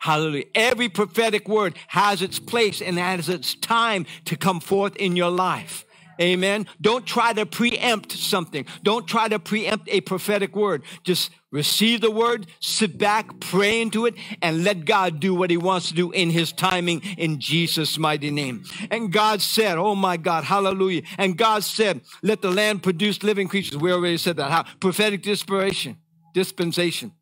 Hallelujah. 0.00 0.46
Every 0.56 0.88
prophetic 0.88 1.48
word 1.48 1.78
has 1.86 2.22
its 2.22 2.40
place 2.40 2.82
and 2.82 2.98
has 2.98 3.28
its 3.28 3.54
time 3.54 4.04
to 4.24 4.36
come 4.36 4.58
forth 4.58 4.96
in 4.96 5.14
your 5.14 5.30
life. 5.30 5.83
Amen. 6.20 6.66
Don't 6.80 7.06
try 7.06 7.32
to 7.32 7.46
preempt 7.46 8.12
something. 8.12 8.66
Don't 8.82 9.06
try 9.06 9.28
to 9.28 9.38
preempt 9.38 9.88
a 9.90 10.00
prophetic 10.00 10.54
word. 10.54 10.82
Just 11.02 11.30
receive 11.50 12.00
the 12.00 12.10
word, 12.10 12.46
sit 12.60 12.98
back, 12.98 13.40
pray 13.40 13.80
into 13.80 14.06
it, 14.06 14.14
and 14.42 14.64
let 14.64 14.84
God 14.84 15.20
do 15.20 15.34
what 15.34 15.50
he 15.50 15.56
wants 15.56 15.88
to 15.88 15.94
do 15.94 16.10
in 16.10 16.30
his 16.30 16.52
timing 16.52 17.00
in 17.16 17.40
Jesus' 17.40 17.98
mighty 17.98 18.30
name. 18.30 18.64
And 18.90 19.12
God 19.12 19.40
said, 19.40 19.78
Oh 19.78 19.94
my 19.94 20.16
God, 20.16 20.44
hallelujah. 20.44 21.02
And 21.18 21.36
God 21.36 21.64
said, 21.64 22.00
Let 22.22 22.42
the 22.42 22.50
land 22.50 22.82
produce 22.82 23.22
living 23.22 23.48
creatures. 23.48 23.78
We 23.78 23.92
already 23.92 24.18
said 24.18 24.36
that. 24.36 24.50
How? 24.50 24.64
Prophetic 24.80 25.22
dispensation. 25.22 25.96
Dispensation. 26.32 27.12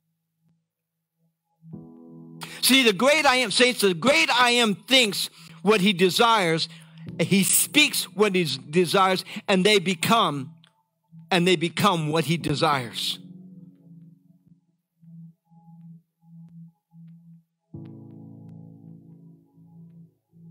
See, 2.63 2.85
the 2.85 2.93
great 2.93 3.27
I 3.27 3.37
am, 3.37 3.51
saints, 3.51 3.81
the 3.81 3.93
great 3.93 4.31
I 4.31 4.51
am 4.51 4.75
thinks 4.75 5.29
what 5.63 5.81
he 5.81 5.93
desires 5.93 6.69
he 7.21 7.45
speaks 7.45 8.05
what 8.05 8.35
he 8.35 8.45
desires 8.71 9.25
and 9.49 9.65
they 9.65 9.79
become 9.79 10.55
and 11.31 11.47
they 11.47 11.57
become 11.57 12.11
what 12.11 12.25
he 12.25 12.37
desires. 12.37 13.19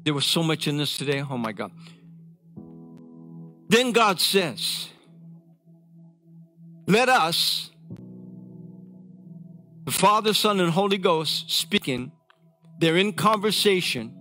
There 0.04 0.16
was 0.16 0.26
so 0.26 0.42
much 0.42 0.68
in 0.68 0.78
this 0.78 0.98
today. 0.98 1.24
Oh 1.30 1.38
my 1.38 1.52
god. 1.52 1.72
Then 3.70 3.92
god 3.94 4.20
says 4.20 4.90
let 6.88 7.08
us 7.08 7.70
the 9.86 9.92
father 9.92 10.34
son 10.34 10.60
and 10.60 10.72
holy 10.72 10.98
ghost 10.98 11.50
speaking 11.50 12.12
they're 12.80 12.98
in 12.98 13.14
conversation 13.14 14.14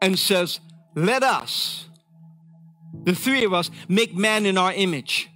and 0.00 0.16
says 0.16 0.60
let 0.94 1.22
us, 1.22 1.86
the 3.04 3.14
three 3.14 3.44
of 3.44 3.52
us, 3.52 3.70
make 3.88 4.14
man 4.14 4.46
in 4.46 4.56
our 4.56 4.72
image, 4.72 5.28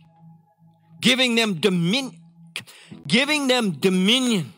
giving 1.01 1.35
them 1.35 1.55
dominion, 1.55 2.17
giving 3.07 3.49
them 3.49 3.73
dominion 3.73 4.53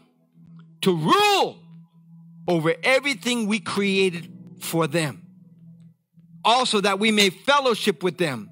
to 0.83 0.97
rule 0.97 1.59
over 2.49 2.75
everything 2.83 3.47
we 3.47 3.61
created 3.61 4.33
for 4.61 4.87
them. 4.87 5.27
Also, 6.45 6.81
that 6.81 6.99
we 6.99 7.11
may 7.11 7.31
fellowship 7.31 8.03
with 8.03 8.17
them 8.19 8.51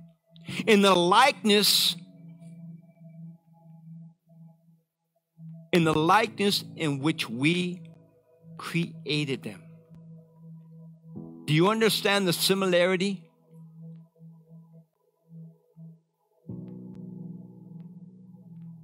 in 0.66 0.82
the 0.82 0.94
likeness, 0.94 1.96
in 5.72 5.84
the 5.84 5.92
likeness 5.92 6.64
in 6.76 7.00
which 7.00 7.28
we 7.28 7.82
created 8.58 9.42
them. 9.42 9.62
Do 11.48 11.54
you 11.54 11.70
understand 11.70 12.28
the 12.28 12.34
similarity? 12.34 13.22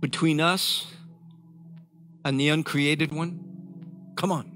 Between 0.00 0.40
us 0.40 0.86
and 2.24 2.40
the 2.40 2.48
uncreated 2.48 3.12
one? 3.12 3.38
Come 4.16 4.32
on. 4.32 4.50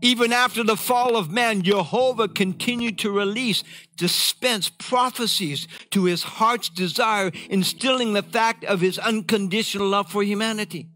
Even 0.00 0.32
after 0.32 0.64
the 0.64 0.74
fall 0.74 1.16
of 1.16 1.30
man, 1.30 1.60
Jehovah 1.60 2.28
continued 2.28 2.98
to 3.00 3.10
release, 3.10 3.62
dispense 3.98 4.70
prophecies 4.70 5.68
to 5.90 6.04
his 6.04 6.22
heart's 6.22 6.70
desire, 6.70 7.30
instilling 7.50 8.14
the 8.14 8.22
fact 8.22 8.64
of 8.64 8.80
his 8.80 8.98
unconditional 8.98 9.86
love 9.86 10.10
for 10.10 10.22
humanity. 10.22 10.88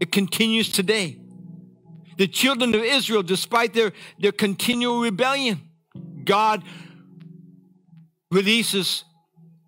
It 0.00 0.10
continues 0.10 0.68
today. 0.68 1.20
The 2.16 2.26
children 2.26 2.74
of 2.74 2.82
Israel, 2.82 3.22
despite 3.22 3.74
their, 3.74 3.92
their 4.18 4.32
continual 4.32 5.00
rebellion, 5.00 5.60
God 6.24 6.64
releases 8.30 9.04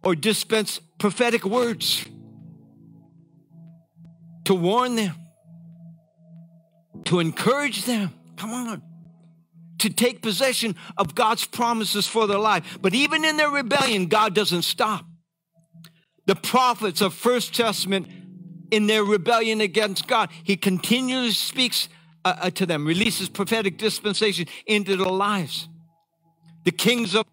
or 0.02 0.14
dispense 0.14 0.80
prophetic 0.98 1.44
words 1.44 2.04
to 4.44 4.54
warn 4.54 4.96
them, 4.96 5.14
to 7.04 7.20
encourage 7.20 7.84
them. 7.84 8.14
Come 8.36 8.52
on. 8.52 8.82
To 9.80 9.90
take 9.90 10.22
possession 10.22 10.74
of 10.96 11.14
God's 11.14 11.44
promises 11.44 12.06
for 12.06 12.26
their 12.26 12.38
life. 12.38 12.78
But 12.80 12.94
even 12.94 13.24
in 13.24 13.36
their 13.36 13.50
rebellion, 13.50 14.06
God 14.06 14.34
doesn't 14.34 14.62
stop. 14.62 15.04
The 16.26 16.34
prophets 16.34 17.00
of 17.00 17.14
First 17.14 17.54
Testament, 17.54 18.08
in 18.70 18.86
their 18.86 19.04
rebellion 19.04 19.60
against 19.60 20.06
God, 20.06 20.30
He 20.42 20.56
continually 20.56 21.32
speaks 21.32 21.88
uh, 22.24 22.34
uh, 22.40 22.50
to 22.50 22.66
them, 22.66 22.86
releases 22.86 23.28
prophetic 23.28 23.78
dispensation 23.78 24.46
into 24.66 24.96
their 24.96 25.06
lives. 25.06 25.68
The 26.64 26.72
kings 26.72 27.14
of 27.14 27.24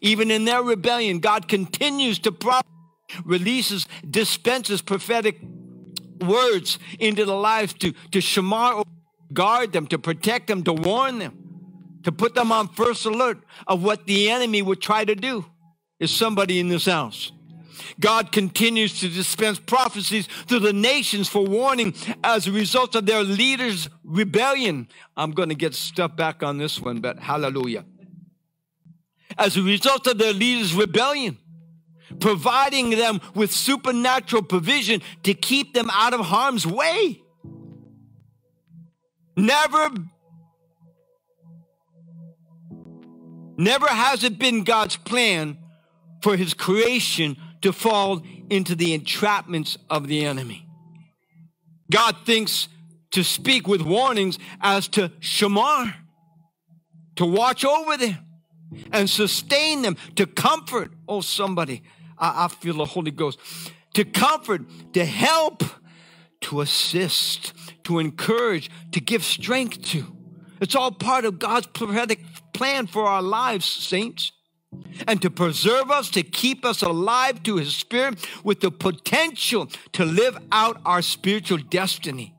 even 0.00 0.30
in 0.30 0.44
their 0.44 0.62
rebellion, 0.62 1.18
God 1.18 1.48
continues 1.48 2.18
to 2.20 2.32
prop, 2.32 2.66
releases, 3.24 3.86
dispenses 4.08 4.82
prophetic 4.82 5.40
words 6.20 6.78
into 6.98 7.24
the 7.24 7.34
lives 7.34 7.72
to, 7.74 7.92
to 8.12 8.20
shamar, 8.20 8.84
guard 9.32 9.72
them, 9.72 9.86
to 9.88 9.98
protect 9.98 10.46
them, 10.46 10.62
to 10.64 10.72
warn 10.72 11.18
them, 11.18 11.36
to 12.04 12.12
put 12.12 12.34
them 12.34 12.52
on 12.52 12.68
first 12.68 13.04
alert 13.04 13.38
of 13.66 13.82
what 13.82 14.06
the 14.06 14.30
enemy 14.30 14.62
would 14.62 14.80
try 14.80 15.04
to 15.04 15.14
do. 15.14 15.44
Is 15.98 16.12
somebody 16.12 16.60
in 16.60 16.68
this 16.68 16.86
house? 16.86 17.32
God 18.00 18.32
continues 18.32 19.00
to 19.00 19.08
dispense 19.08 19.58
prophecies 19.58 20.28
to 20.46 20.58
the 20.58 20.72
nations 20.72 21.28
for 21.28 21.44
warning 21.44 21.94
as 22.22 22.46
a 22.46 22.52
result 22.52 22.94
of 22.94 23.06
their 23.06 23.22
leaders' 23.22 23.88
rebellion. 24.04 24.88
I'm 25.16 25.32
going 25.32 25.48
to 25.48 25.54
get 25.54 25.74
stuff 25.74 26.16
back 26.16 26.42
on 26.42 26.58
this 26.58 26.80
one, 26.80 27.00
but 27.00 27.18
hallelujah. 27.18 27.84
As 29.36 29.56
a 29.56 29.62
result 29.62 30.06
of 30.06 30.18
their 30.18 30.32
leaders' 30.32 30.74
rebellion, 30.74 31.38
providing 32.20 32.90
them 32.90 33.20
with 33.34 33.52
supernatural 33.52 34.42
provision 34.42 35.02
to 35.22 35.34
keep 35.34 35.74
them 35.74 35.90
out 35.92 36.14
of 36.14 36.20
harm's 36.20 36.66
way. 36.66 37.22
Never, 39.36 39.90
never 43.56 43.86
has 43.86 44.24
it 44.24 44.38
been 44.38 44.64
God's 44.64 44.96
plan 44.96 45.58
for 46.22 46.36
his 46.36 46.54
creation 46.54 47.36
to 47.62 47.72
fall 47.72 48.22
into 48.50 48.74
the 48.74 48.96
entrapments 48.98 49.76
of 49.90 50.06
the 50.06 50.24
enemy. 50.24 50.66
God 51.90 52.16
thinks 52.24 52.68
to 53.12 53.24
speak 53.24 53.66
with 53.66 53.82
warnings 53.82 54.38
as 54.60 54.88
to 54.88 55.08
shamar, 55.20 55.94
to 57.16 57.24
watch 57.24 57.64
over 57.64 57.96
them 57.96 58.18
and 58.92 59.08
sustain 59.08 59.82
them, 59.82 59.96
to 60.16 60.26
comfort. 60.26 60.92
Oh, 61.08 61.20
somebody, 61.20 61.82
I, 62.18 62.44
I 62.44 62.48
feel 62.48 62.74
the 62.74 62.84
Holy 62.84 63.10
Ghost. 63.10 63.38
To 63.94 64.04
comfort, 64.04 64.62
to 64.92 65.04
help, 65.04 65.64
to 66.42 66.60
assist, 66.60 67.54
to 67.84 67.98
encourage, 67.98 68.70
to 68.92 69.00
give 69.00 69.24
strength 69.24 69.82
to. 69.90 70.04
It's 70.60 70.74
all 70.74 70.92
part 70.92 71.24
of 71.24 71.38
God's 71.38 71.66
prophetic 71.66 72.20
plan 72.52 72.86
for 72.86 73.04
our 73.04 73.22
lives, 73.22 73.64
saints 73.64 74.32
and 75.06 75.22
to 75.22 75.30
preserve 75.30 75.90
us, 75.90 76.10
to 76.10 76.22
keep 76.22 76.64
us 76.64 76.82
alive 76.82 77.42
to 77.44 77.56
His 77.56 77.74
Spirit 77.74 78.26
with 78.44 78.60
the 78.60 78.70
potential 78.70 79.68
to 79.92 80.04
live 80.04 80.38
out 80.52 80.80
our 80.84 81.02
spiritual 81.02 81.58
destiny. 81.58 82.34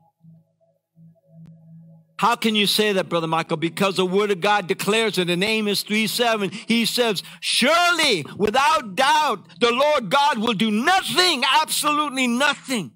How 2.18 2.36
can 2.36 2.54
you 2.54 2.66
say 2.66 2.92
that, 2.92 3.08
Brother 3.08 3.26
Michael? 3.26 3.56
Because 3.56 3.96
the 3.96 4.04
Word 4.04 4.30
of 4.30 4.42
God 4.42 4.66
declares 4.66 5.16
it 5.16 5.30
in 5.30 5.42
Amos 5.42 5.82
3 5.82 6.06
7. 6.06 6.50
He 6.50 6.84
says, 6.84 7.22
Surely, 7.40 8.26
without 8.36 8.94
doubt, 8.94 9.46
the 9.58 9.72
Lord 9.72 10.10
God 10.10 10.36
will 10.36 10.52
do 10.52 10.70
nothing, 10.70 11.42
absolutely 11.62 12.26
nothing, 12.26 12.92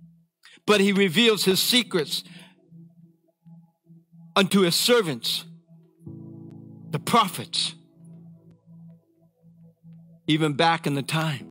but 0.67 0.83
He 0.83 0.93
reveals 0.93 1.47
His 1.47 1.59
secrets 1.59 2.23
unto 4.37 4.61
His 4.61 4.75
servants, 4.75 5.47
the 6.91 6.99
prophets 6.99 7.75
even 10.27 10.55
back 10.55 10.87
in 10.87 10.95
the 10.95 11.03
time. 11.03 11.51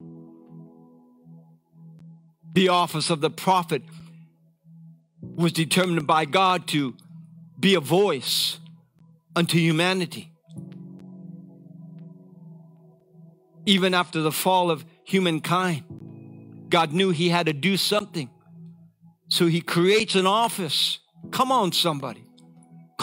The 2.53 2.69
office 2.69 3.09
of 3.09 3.21
the 3.21 3.29
prophet 3.29 3.83
was 5.21 5.51
determined 5.51 6.05
by 6.05 6.25
God 6.25 6.67
to 6.67 6.95
be 7.59 7.75
a 7.75 7.79
voice 7.79 8.59
unto 9.35 9.57
humanity. 9.57 10.31
Even 13.65 13.93
after 13.93 14.21
the 14.21 14.31
fall 14.31 14.69
of 14.69 14.85
humankind, 15.03 15.83
God 16.69 16.91
knew 16.91 17.11
He 17.11 17.29
had 17.29 17.45
to 17.45 17.53
do 17.53 17.77
something. 17.77 18.29
So 19.29 19.47
He 19.47 19.61
creates 19.61 20.15
an 20.15 20.27
office. 20.27 20.99
Come 21.31 21.51
on, 21.51 21.71
somebody 21.71 22.27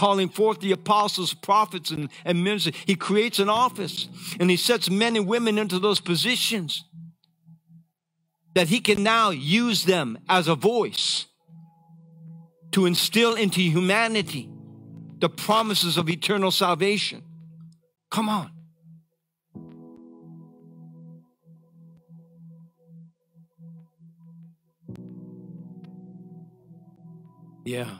calling 0.00 0.30
forth 0.30 0.60
the 0.60 0.72
apostles, 0.72 1.34
prophets, 1.34 1.90
and, 1.90 2.08
and 2.24 2.42
ministers. 2.42 2.74
He 2.86 2.94
creates 2.94 3.38
an 3.38 3.50
office 3.50 4.08
and 4.40 4.48
he 4.48 4.56
sets 4.56 4.88
men 4.88 5.14
and 5.14 5.26
women 5.26 5.58
into 5.58 5.78
those 5.78 6.00
positions 6.00 6.82
that 8.54 8.68
he 8.68 8.80
can 8.80 9.02
now 9.02 9.28
use 9.28 9.84
them 9.84 10.16
as 10.26 10.48
a 10.48 10.54
voice 10.54 11.26
to 12.72 12.86
instill 12.86 13.34
into 13.34 13.60
humanity 13.60 14.48
the 15.18 15.28
promises 15.28 15.98
of 15.98 16.08
eternal 16.08 16.50
salvation. 16.50 17.22
Come 18.10 18.30
on. 18.30 18.50
Yeah. 27.66 27.98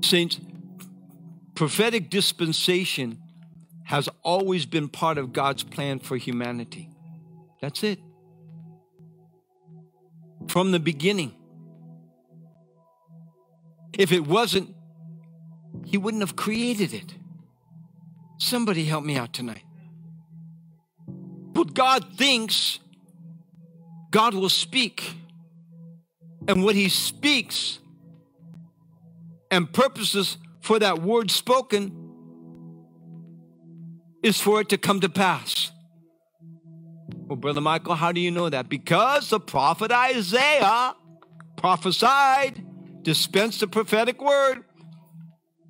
Saints, 0.00 0.40
prophetic 1.54 2.10
dispensation 2.10 3.18
has 3.84 4.08
always 4.22 4.66
been 4.66 4.88
part 4.88 5.18
of 5.18 5.32
God's 5.32 5.62
plan 5.62 5.98
for 5.98 6.16
humanity. 6.16 6.90
That's 7.60 7.82
it. 7.82 7.98
From 10.48 10.72
the 10.72 10.78
beginning. 10.78 11.34
If 13.98 14.12
it 14.12 14.26
wasn't, 14.26 14.74
He 15.84 15.98
wouldn't 15.98 16.22
have 16.22 16.36
created 16.36 16.92
it. 16.94 17.14
Somebody 18.38 18.84
help 18.84 19.04
me 19.04 19.16
out 19.16 19.32
tonight. 19.32 19.64
But 21.06 21.74
God 21.74 22.16
thinks 22.16 22.78
God 24.10 24.34
will 24.34 24.48
speak. 24.48 25.14
And 26.46 26.62
what 26.62 26.74
He 26.74 26.88
speaks 26.88 27.78
and 29.50 29.72
purposes 29.72 30.36
for 30.60 30.78
that 30.78 31.02
word 31.02 31.30
spoken 31.30 31.92
is 34.22 34.40
for 34.40 34.60
it 34.60 34.68
to 34.70 34.78
come 34.78 35.00
to 35.00 35.08
pass. 35.08 35.70
Well, 37.26 37.36
Brother 37.36 37.60
Michael, 37.60 37.94
how 37.94 38.12
do 38.12 38.20
you 38.20 38.30
know 38.30 38.48
that? 38.48 38.68
Because 38.68 39.30
the 39.30 39.40
prophet 39.40 39.92
Isaiah 39.92 40.94
prophesied, 41.56 42.64
dispensed 43.02 43.60
the 43.60 43.68
prophetic 43.68 44.20
word 44.20 44.64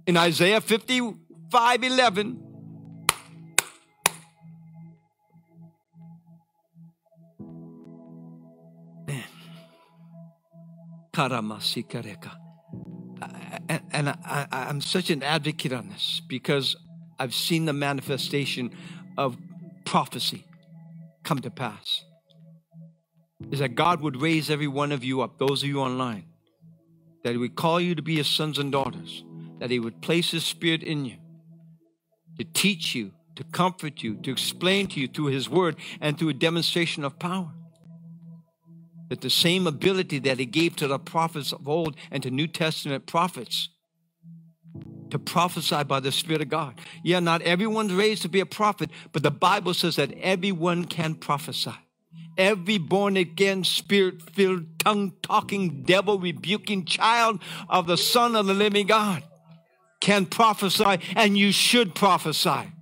in 0.07 0.17
Isaiah 0.17 0.61
55 0.61 1.83
11. 1.83 2.41
Man. 9.07 9.25
Karamasikareka 11.13 12.48
and, 13.69 14.09
I, 14.09 14.47
I'm 14.51 14.81
such 14.81 15.11
an 15.11 15.23
advocate 15.23 15.73
on 15.73 15.91
this 15.91 16.23
because 16.27 16.77
I've 17.19 17.35
seen 17.35 17.65
the 17.65 17.73
manifestation 17.73 18.71
of 19.17 19.37
prophecy 19.85 20.45
come 21.25 21.41
to 21.41 21.51
pass. 21.51 22.05
Is 23.51 23.61
that 23.61 23.75
God 23.75 24.01
would 24.01 24.21
raise 24.21 24.51
every 24.51 24.67
one 24.67 24.93
of 24.93 25.05
you 25.05 25.21
up, 25.21 25.39
those 25.39 25.63
of 25.63 25.69
you 25.69 25.81
online, 25.81 26.25
that 27.25 27.33
He 27.33 27.37
would 27.37 27.55
call 27.55 27.81
you 27.81 27.95
to 27.95 28.03
be 28.03 28.17
His 28.17 28.27
sons 28.27 28.59
and 28.59 28.73
daughters, 28.73 29.25
that 29.59 29.71
He 29.71 29.79
would 29.79 30.01
place 30.01 30.31
His 30.31 30.45
Spirit 30.45 30.83
in 30.83 31.05
you 31.05 31.17
to 32.39 32.45
teach 32.45 32.95
you, 32.95 33.13
to 33.37 33.45
comfort 33.45 34.03
you, 34.03 34.17
to 34.17 34.31
explain 34.31 34.87
to 34.89 35.01
you 35.01 35.09
through 35.09 35.27
His 35.27 35.49
Word 35.49 35.77
and 36.01 36.19
through 36.19 36.31
a 36.31 36.35
demonstration 36.35 37.05
of 37.05 37.19
power 37.19 37.53
that 39.09 39.21
the 39.21 39.31
same 39.31 39.67
ability 39.67 40.19
that 40.21 40.39
he 40.39 40.47
gave 40.47 40.77
to 40.77 40.87
the 40.87 40.99
prophets 40.99 41.53
of 41.53 41.69
old 41.69 41.97
and 42.11 42.23
to 42.23 42.31
New 42.31 42.47
Testament 42.47 43.07
prophets 43.07 43.69
to 45.11 45.19
prophesy 45.19 45.83
by 45.85 46.01
the 46.01 46.13
Spirit 46.13 46.43
of 46.43 46.49
God. 46.49 46.79
Yeah, 47.03 47.21
not 47.21 47.43
everyone's 47.43 47.93
raised 47.93 48.23
to 48.23 48.29
be 48.29 48.41
a 48.41 48.47
prophet, 48.47 48.91
but 49.13 49.23
the 49.23 49.31
Bible 49.31 49.75
says 49.75 49.97
that 49.97 50.13
everyone 50.19 50.85
can 50.85 51.15
prophesy. 51.15 51.75
Every 52.37 52.79
born 52.79 53.17
again, 53.17 53.65
spirit 53.65 54.23
filled, 54.23 54.79
tongue 54.79 55.15
talking, 55.23 55.83
devil 55.83 56.21
rebuking 56.21 56.85
child 56.85 57.41
of 57.69 57.87
the 57.87 57.97
Son 57.97 58.37
of 58.37 58.47
the 58.47 58.55
living 58.55 58.87
God 58.87 59.25
can 60.01 60.27
prophesy, 60.27 61.01
and 61.17 61.37
you 61.37 61.51
should 61.51 61.95
prophesy. 61.95 62.73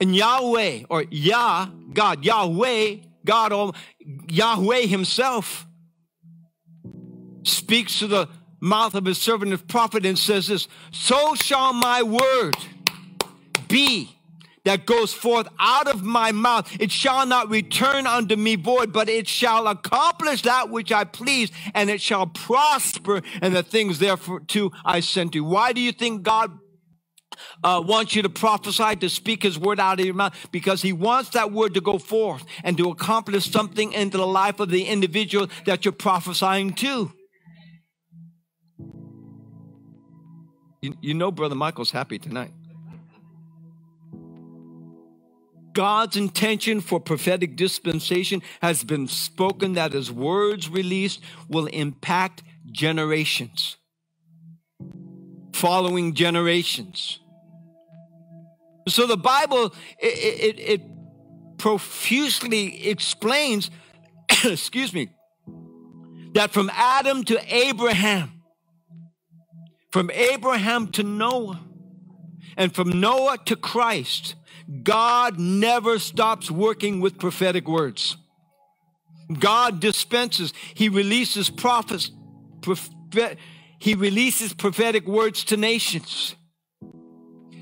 And 0.00 0.14
Yahweh, 0.14 0.82
or 0.90 1.04
Yah, 1.10 1.68
God, 1.92 2.24
Yahweh, 2.24 2.96
God, 3.24 3.74
Yahweh 4.28 4.82
Himself 4.82 5.66
speaks 7.44 7.98
to 8.00 8.06
the 8.06 8.28
mouth 8.60 8.94
of 8.94 9.04
His 9.04 9.18
servant 9.18 9.52
and 9.52 9.68
prophet 9.68 10.04
and 10.04 10.18
says 10.18 10.48
this 10.48 10.68
So 10.92 11.34
shall 11.34 11.72
my 11.72 12.02
word 12.02 12.56
be 13.68 14.16
that 14.66 14.84
goes 14.84 15.14
forth 15.14 15.46
out 15.60 15.86
of 15.86 16.02
my 16.02 16.32
mouth. 16.32 16.68
It 16.80 16.90
shall 16.90 17.24
not 17.24 17.48
return 17.48 18.04
unto 18.06 18.34
me 18.34 18.56
void, 18.56 18.92
but 18.92 19.08
it 19.08 19.28
shall 19.28 19.68
accomplish 19.68 20.42
that 20.42 20.70
which 20.70 20.90
I 20.90 21.04
please, 21.04 21.52
and 21.72 21.88
it 21.88 22.00
shall 22.00 22.26
prosper 22.26 23.22
in 23.40 23.52
the 23.52 23.62
things 23.62 24.00
therefore 24.00 24.40
to 24.40 24.72
I 24.84 25.00
sent 25.00 25.36
you. 25.36 25.44
Why 25.44 25.72
do 25.72 25.80
you 25.80 25.92
think 25.92 26.24
God 26.24 26.58
uh, 27.62 27.82
wants 27.84 28.14
you 28.14 28.22
to 28.22 28.28
prophesy, 28.28 28.96
to 28.96 29.08
speak 29.08 29.42
his 29.42 29.58
word 29.58 29.80
out 29.80 30.00
of 30.00 30.06
your 30.06 30.14
mouth, 30.14 30.34
because 30.52 30.82
he 30.82 30.92
wants 30.92 31.30
that 31.30 31.52
word 31.52 31.74
to 31.74 31.80
go 31.80 31.98
forth 31.98 32.44
and 32.64 32.76
to 32.78 32.90
accomplish 32.90 33.50
something 33.50 33.92
into 33.92 34.16
the 34.16 34.26
life 34.26 34.60
of 34.60 34.70
the 34.70 34.84
individual 34.84 35.48
that 35.64 35.84
you're 35.84 35.92
prophesying 35.92 36.72
to. 36.74 37.12
You, 40.82 40.94
you 41.00 41.14
know, 41.14 41.32
Brother 41.32 41.54
Michael's 41.54 41.90
happy 41.90 42.18
tonight. 42.18 42.52
God's 45.72 46.16
intention 46.16 46.80
for 46.80 46.98
prophetic 46.98 47.54
dispensation 47.54 48.40
has 48.62 48.82
been 48.82 49.08
spoken 49.08 49.74
that 49.74 49.92
his 49.92 50.10
words 50.10 50.70
released 50.70 51.20
will 51.50 51.66
impact 51.66 52.42
generations, 52.72 53.76
following 55.52 56.14
generations. 56.14 57.20
So 58.88 59.06
the 59.06 59.16
Bible, 59.16 59.74
it, 59.98 60.58
it, 60.58 60.60
it 60.60 60.82
profusely 61.58 62.88
explains, 62.88 63.70
excuse 64.44 64.92
me, 64.92 65.08
that 66.34 66.52
from 66.52 66.70
Adam 66.72 67.24
to 67.24 67.54
Abraham, 67.54 68.42
from 69.90 70.10
Abraham 70.10 70.88
to 70.92 71.02
Noah, 71.02 71.60
and 72.56 72.74
from 72.74 73.00
Noah 73.00 73.38
to 73.46 73.56
Christ, 73.56 74.34
God 74.82 75.38
never 75.38 75.98
stops 75.98 76.50
working 76.50 77.00
with 77.00 77.18
prophetic 77.18 77.68
words. 77.68 78.16
God 79.38 79.80
dispenses, 79.80 80.52
He 80.74 80.88
releases 80.88 81.50
prophets, 81.50 82.10
prophet, 82.60 83.38
He 83.78 83.94
releases 83.94 84.54
prophetic 84.54 85.06
words 85.06 85.44
to 85.44 85.56
nations. 85.56 86.36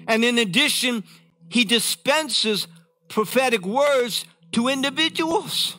And 0.06 0.24
in 0.24 0.38
addition, 0.38 1.04
He 1.48 1.64
dispenses 1.64 2.66
prophetic 3.08 3.64
words 3.64 4.24
to 4.52 4.68
individuals. 4.68 5.76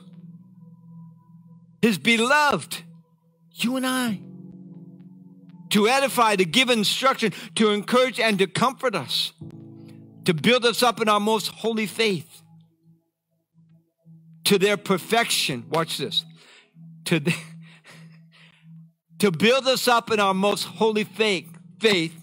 His 1.81 1.97
beloved, 1.97 2.77
you 3.51 3.75
and 3.75 3.85
I, 3.85 4.19
to 5.69 5.87
edify, 5.87 6.35
to 6.35 6.45
give 6.45 6.69
instruction, 6.69 7.33
to 7.55 7.71
encourage, 7.71 8.19
and 8.19 8.39
to 8.39 8.47
comfort 8.47 8.95
us 8.95 9.33
to 10.25 10.33
build 10.33 10.65
us 10.65 10.83
up 10.83 11.01
in 11.01 11.07
our 11.07 11.19
most 11.19 11.47
holy 11.47 11.85
faith 11.85 12.41
to 14.43 14.57
their 14.57 14.77
perfection. 14.77 15.65
Watch 15.69 15.97
this. 15.97 16.25
To, 17.05 17.19
the, 17.19 17.33
to 19.19 19.31
build 19.31 19.67
us 19.67 19.87
up 19.87 20.11
in 20.11 20.19
our 20.19 20.33
most 20.33 20.63
holy 20.63 21.03
faith, 21.03 21.47
faith 21.79 22.13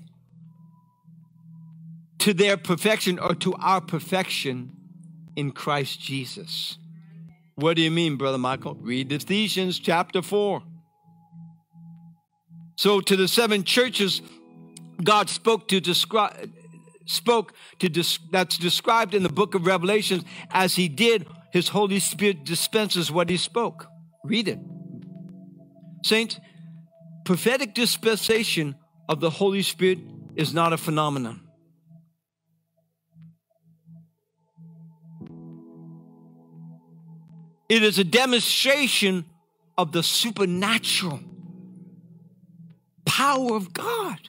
to 2.23 2.33
their 2.33 2.57
perfection 2.57 3.19
or 3.19 3.35
to 3.35 3.53
our 3.55 3.81
perfection 3.81 4.71
in 5.35 5.51
Christ 5.51 6.01
Jesus. 6.01 6.79
What 7.57 7.75
do 7.75 7.83
you 7.83 7.91
mean, 7.91 8.15
Brother 8.15 8.39
Michael? 8.39 8.77
Read 8.77 9.11
Ephesians 9.11 9.81
chapter 9.81 10.23
4. 10.23 10.63
So, 12.77 13.01
to 13.01 13.17
the 13.17 13.27
seven 13.27 13.65
churches, 13.65 14.23
God 15.03 15.31
spoke 15.31 15.67
to 15.69 15.81
describe 15.81 16.53
spoke 17.07 17.55
to 17.81 17.89
that's 18.31 18.57
described 18.57 19.15
in 19.15 19.25
the 19.25 19.29
book 19.29 19.57
of 19.57 19.67
Revelations 19.67 20.23
as 20.53 20.77
he 20.77 20.87
did, 20.87 21.27
his 21.53 21.69
Holy 21.69 21.99
Spirit 21.99 22.45
dispenses 22.45 23.11
what 23.11 23.31
he 23.31 23.37
spoke. 23.37 23.89
Read 24.23 24.47
it. 24.47 24.61
Saints, 26.05 26.39
prophetic 27.25 27.75
dispensation 27.75 28.77
of 29.09 29.19
the 29.19 29.31
Holy 29.31 29.63
Spirit 29.63 29.99
is 30.37 30.55
not 30.55 30.73
a 30.73 30.77
phenomenon. 30.77 31.41
It 37.73 37.83
is 37.83 37.99
a 37.99 38.05
demonstration 38.05 39.25
of 39.79 39.93
the 39.93 40.03
supernatural 40.03 41.21
power 43.07 43.57
of 43.57 43.73
God 43.73 44.29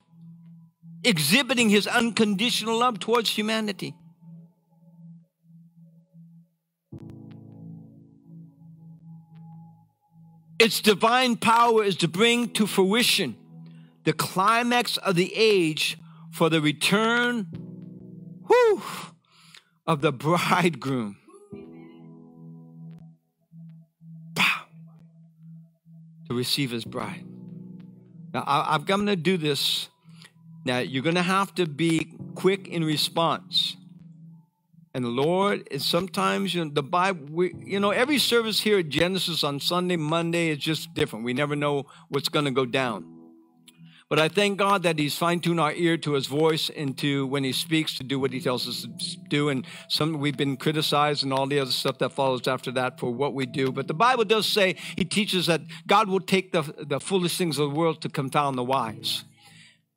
exhibiting 1.04 1.68
his 1.68 1.86
unconditional 1.86 2.80
love 2.80 3.00
towards 3.00 3.32
humanity. 3.32 3.96
Its 10.58 10.80
divine 10.80 11.36
power 11.36 11.84
is 11.84 11.98
to 11.98 12.08
bring 12.08 12.48
to 12.52 12.66
fruition 12.66 13.36
the 14.06 14.14
climax 14.14 14.96
of 14.96 15.16
the 15.16 15.34
age 15.36 15.98
for 16.32 16.50
the 16.50 16.62
return 16.62 17.48
whew, 18.48 18.82
of 19.86 20.00
the 20.00 20.14
bridegroom. 20.24 21.18
To 26.30 26.36
receive 26.36 26.72
his 26.72 26.86
bride. 26.86 27.26
Now, 28.34 28.44
I, 28.48 28.76
am 28.76 28.86
going 28.86 29.06
to 29.08 29.16
do 29.16 29.38
this 29.38 29.90
now, 30.66 30.80
you're 30.80 31.04
going 31.04 31.16
to 31.16 31.22
have 31.22 31.54
to 31.56 31.66
be 31.66 32.14
quick 32.36 32.68
in 32.68 32.84
response. 32.84 33.76
And 34.94 35.04
the 35.04 35.10
Lord 35.10 35.68
is 35.72 35.84
sometimes, 35.84 36.54
you 36.54 36.64
know, 36.64 36.72
the 36.72 36.84
Bible, 36.84 37.26
we, 37.32 37.54
you 37.60 37.80
know, 37.80 37.90
every 37.90 38.20
service 38.20 38.62
here 38.62 38.80
at 38.80 38.90
Genesis 38.90 39.44
on 39.44 39.60
Sunday, 39.60 39.98
Monday 39.98 40.50
is 40.50 40.60
just 40.60 40.94
different. 40.94 41.26
We 41.26 41.34
never 41.34 41.56
know 41.56 41.88
what's 42.10 42.30
going 42.30 42.46
to 42.46 42.52
go 42.52 42.66
down. 42.66 43.06
But 44.14 44.22
I 44.22 44.28
thank 44.28 44.60
God 44.60 44.84
that 44.84 45.00
He's 45.00 45.18
fine 45.18 45.40
tuned 45.40 45.60
our 45.60 45.74
ear 45.74 45.98
to 45.98 46.14
His 46.14 46.28
voice 46.28 46.70
and 46.70 46.96
to 47.00 47.26
when 47.26 47.44
He 47.44 47.52
speaks 47.52 47.98
to 47.98 48.04
do 48.04 48.20
what 48.20 48.32
He 48.32 48.40
tells 48.40 48.68
us 48.68 48.84
to 48.84 49.18
do. 49.28 49.50
And 49.50 49.66
some 49.88 50.20
we've 50.20 50.38
been 50.38 50.56
criticized 50.56 51.24
and 51.24 51.34
all 51.34 51.48
the 51.48 51.60
other 51.60 51.72
stuff 51.72 51.98
that 51.98 52.12
follows 52.12 52.48
after 52.48 52.70
that 52.74 53.00
for 53.00 53.12
what 53.12 53.34
we 53.34 53.48
do. 53.48 53.72
But 53.72 53.88
the 53.88 53.96
Bible 53.96 54.24
does 54.24 54.46
say 54.46 54.76
He 54.96 55.04
teaches 55.04 55.48
that 55.48 55.62
God 55.88 56.10
will 56.10 56.20
take 56.20 56.52
the, 56.52 56.62
the 56.62 57.00
foolish 57.00 57.40
things 57.40 57.58
of 57.58 57.72
the 57.72 57.76
world 57.76 58.04
to 58.04 58.10
confound 58.10 58.56
the 58.56 58.64
wise. 58.64 59.24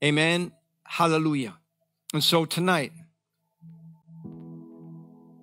Amen. 0.02 0.50
Hallelujah. 0.84 1.58
And 2.14 2.24
so 2.24 2.46
tonight, 2.46 2.92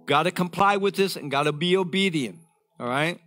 got 0.08 0.24
to 0.24 0.32
comply 0.32 0.78
with 0.78 0.96
this 0.96 1.16
and 1.16 1.30
got 1.30 1.44
to 1.44 1.52
be 1.52 1.78
obedient. 1.78 2.40
All 2.80 2.88
right? 2.88 3.20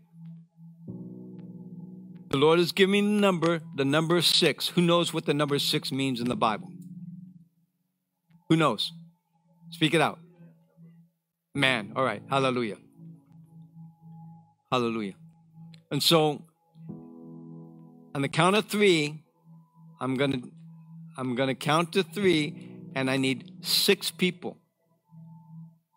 The 2.28 2.36
Lord 2.36 2.58
has 2.58 2.72
given 2.72 2.92
me 2.92 3.00
the 3.00 3.20
number, 3.20 3.60
the 3.76 3.84
number 3.84 4.20
six. 4.20 4.68
Who 4.68 4.82
knows 4.82 5.14
what 5.14 5.26
the 5.26 5.34
number 5.34 5.58
six 5.58 5.92
means 5.92 6.20
in 6.20 6.28
the 6.28 6.36
Bible? 6.36 6.70
Who 8.48 8.56
knows? 8.56 8.92
Speak 9.70 9.94
it 9.94 10.00
out. 10.00 10.18
Man. 11.54 11.92
All 11.94 12.04
right. 12.04 12.22
Hallelujah. 12.28 12.78
Hallelujah. 14.70 15.14
And 15.90 16.02
so, 16.02 16.42
on 18.14 18.22
the 18.22 18.28
count 18.28 18.56
of 18.56 18.66
three, 18.66 19.22
I'm 20.00 20.16
to 20.16 20.50
I'm 21.16 21.36
to 21.36 21.54
count 21.54 21.92
to 21.92 22.02
three, 22.02 22.54
and 22.94 23.10
I 23.10 23.16
need 23.16 23.52
six 23.62 24.10
people 24.10 24.58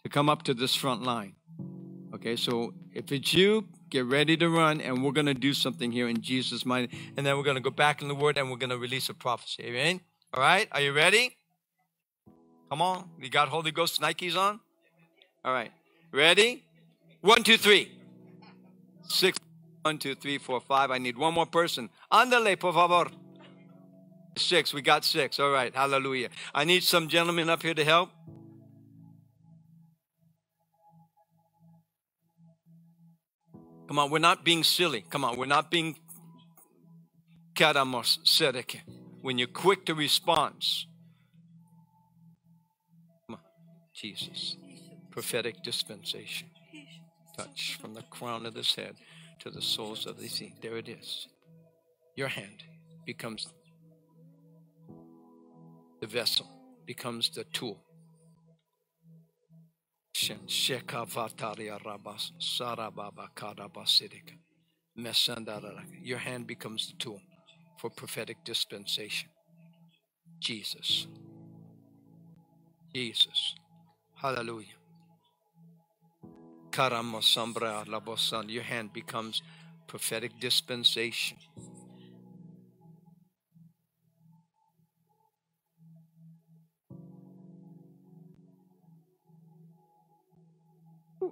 to 0.04 0.10
come 0.10 0.30
up 0.30 0.44
to 0.44 0.54
this 0.54 0.76
front 0.76 1.04
line. 1.04 1.36
Okay, 2.14 2.36
so 2.36 2.74
if 2.94 3.12
it's 3.12 3.34
you, 3.34 3.68
get 3.90 4.06
ready 4.06 4.38
to 4.38 4.50
run, 4.50 4.82
and 4.82 5.04
we're 5.04 5.12
going 5.12 5.26
to 5.26 5.34
do 5.34 5.54
something 5.54 5.92
here 5.92 6.08
in 6.08 6.22
Jesus' 6.22 6.66
mind. 6.66 6.90
And 7.18 7.26
then 7.26 7.38
we're 7.38 7.44
going 7.44 7.56
to 7.56 7.62
go 7.62 7.72
back 7.72 8.02
in 8.02 8.08
the 8.08 8.16
Word 8.16 8.38
and 8.38 8.50
we're 8.50 8.58
going 8.58 8.70
to 8.70 8.78
release 8.78 9.10
a 9.10 9.14
prophecy. 9.14 9.64
Amen? 9.64 10.02
All 10.34 10.44
right, 10.44 10.68
are 10.72 10.82
you 10.82 10.94
ready? 10.94 11.36
Come 12.70 12.82
on. 12.84 13.10
You 13.20 13.30
got 13.30 13.48
Holy 13.48 13.72
Ghost 13.72 14.00
Nikes 14.00 14.38
on? 14.38 14.60
All 15.44 15.52
right. 15.52 15.72
Ready? 16.12 16.64
One, 17.22 17.44
two, 17.44 17.58
three. 17.58 17.92
Six. 19.08 19.40
One, 19.82 19.98
two, 19.98 20.14
three, 20.14 20.38
four, 20.38 20.60
five. 20.62 20.92
I 20.92 21.00
need 21.00 21.18
one 21.18 21.34
more 21.34 21.48
person. 21.48 21.90
Andale, 22.12 22.60
por 22.60 22.74
favor. 22.74 23.10
Six. 24.38 24.74
We 24.74 24.82
got 24.82 25.04
six. 25.04 25.40
All 25.40 25.50
right. 25.50 25.74
Hallelujah. 25.74 26.30
I 26.54 26.64
need 26.64 26.84
some 26.84 27.08
gentlemen 27.08 27.50
up 27.50 27.64
here 27.64 27.74
to 27.74 27.84
help. 27.84 28.12
Come 33.90 33.98
on, 33.98 34.12
we're 34.12 34.20
not 34.20 34.46
being 34.46 34.64
silly. 34.64 35.04
Come 35.10 35.26
on, 35.26 35.36
we're 35.36 35.48
not 35.48 35.72
being 35.72 35.96
karamos. 37.56 38.20
When 39.24 39.40
you're 39.40 39.48
quick 39.48 39.88
to 39.88 39.96
response. 39.96 40.86
Come 43.26 43.38
on, 43.38 43.42
Jesus. 43.96 44.58
Prophetic 45.10 45.64
dispensation. 45.64 46.50
Touch 47.36 47.80
from 47.82 47.96
the 47.96 48.04
crown 48.04 48.46
of 48.46 48.54
this 48.54 48.76
head 48.76 48.94
to 49.40 49.50
the 49.50 49.62
soles 49.62 50.06
of 50.06 50.20
the 50.20 50.28
feet. 50.28 50.62
There 50.62 50.78
it 50.78 50.88
is. 50.88 51.28
Your 52.16 52.28
hand 52.28 52.62
becomes 53.08 53.48
the 56.00 56.06
vessel, 56.06 56.46
becomes 56.86 57.32
the 57.32 57.44
tool. 57.46 57.84
Your 66.04 66.20
hand 66.20 66.46
becomes 66.46 66.88
the 66.88 66.98
tool 66.98 67.22
for 67.78 67.90
prophetic 67.90 68.38
dispensation. 68.44 69.30
Jesus. 70.40 71.08
Jesus. 72.94 73.56
Hallelujah. 74.16 74.76
Your 78.50 78.64
hand 78.64 78.92
becomes 78.94 79.42
prophetic 79.88 80.38
dispensation. 80.40 81.38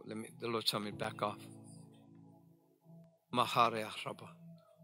Let 0.06 0.18
me, 0.18 0.30
the 0.40 0.48
Lord 0.48 0.66
tell 0.66 0.80
me 0.80 0.92
back 0.92 1.22
off. 1.22 1.40
Maharia 3.34 3.90
Rabba. 4.06 4.30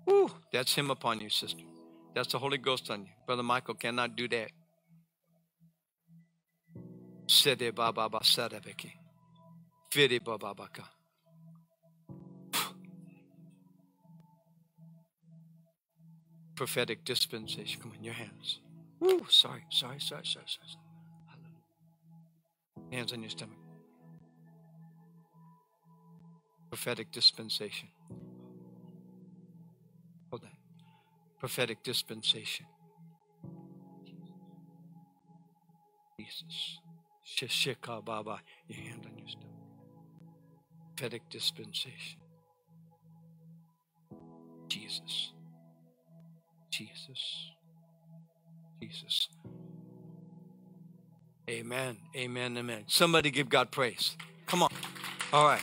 Ooh, 0.09 0.29
that's 0.51 0.73
him 0.75 0.91
upon 0.91 1.21
you, 1.21 1.29
sister. 1.29 1.63
That's 2.13 2.31
the 2.31 2.39
Holy 2.39 2.57
Ghost 2.57 2.89
on 2.91 3.01
you. 3.01 3.11
Brother 3.25 3.43
Michael 3.43 3.75
cannot 3.75 4.15
do 4.15 4.27
that. 4.27 4.51
Sede 7.27 7.73
Baba 7.73 8.09
Basadaveki. 8.09 8.91
Fide 9.91 10.23
Baba 10.23 10.53
Baka. 10.53 10.83
Prophetic 16.55 17.03
dispensation. 17.03 17.81
Come 17.81 17.93
on, 17.97 18.03
your 18.03 18.13
hands. 18.13 18.59
Ooh, 19.03 19.25
sorry, 19.29 19.63
sorry, 19.69 19.99
sorry, 19.99 20.25
sorry, 20.25 20.45
sorry. 20.47 20.77
Hands 22.91 23.11
on 23.11 23.21
your 23.21 23.29
stomach. 23.31 23.62
Prophetic 26.73 27.11
dispensation. 27.11 27.87
Hold 30.31 30.41
that. 30.41 30.57
Prophetic 31.39 31.83
dispensation. 31.83 32.65
Jesus. 36.19 36.79
Shishika 37.23 38.03
Baba. 38.03 38.39
Your 38.67 38.79
hand 38.79 39.05
on 39.05 39.15
your 39.19 39.27
stomach. 39.27 39.49
Prophetic 40.95 41.29
dispensation. 41.29 42.19
Jesus. 44.67 45.33
Jesus. 46.71 47.51
Jesus. 48.81 49.29
Amen. 51.47 51.97
Amen. 52.15 52.57
Amen. 52.57 52.83
Somebody 52.87 53.29
give 53.29 53.47
God 53.47 53.69
praise. 53.69 54.17
Come 54.47 54.63
on. 54.63 54.69
All 55.31 55.45
right. 55.45 55.61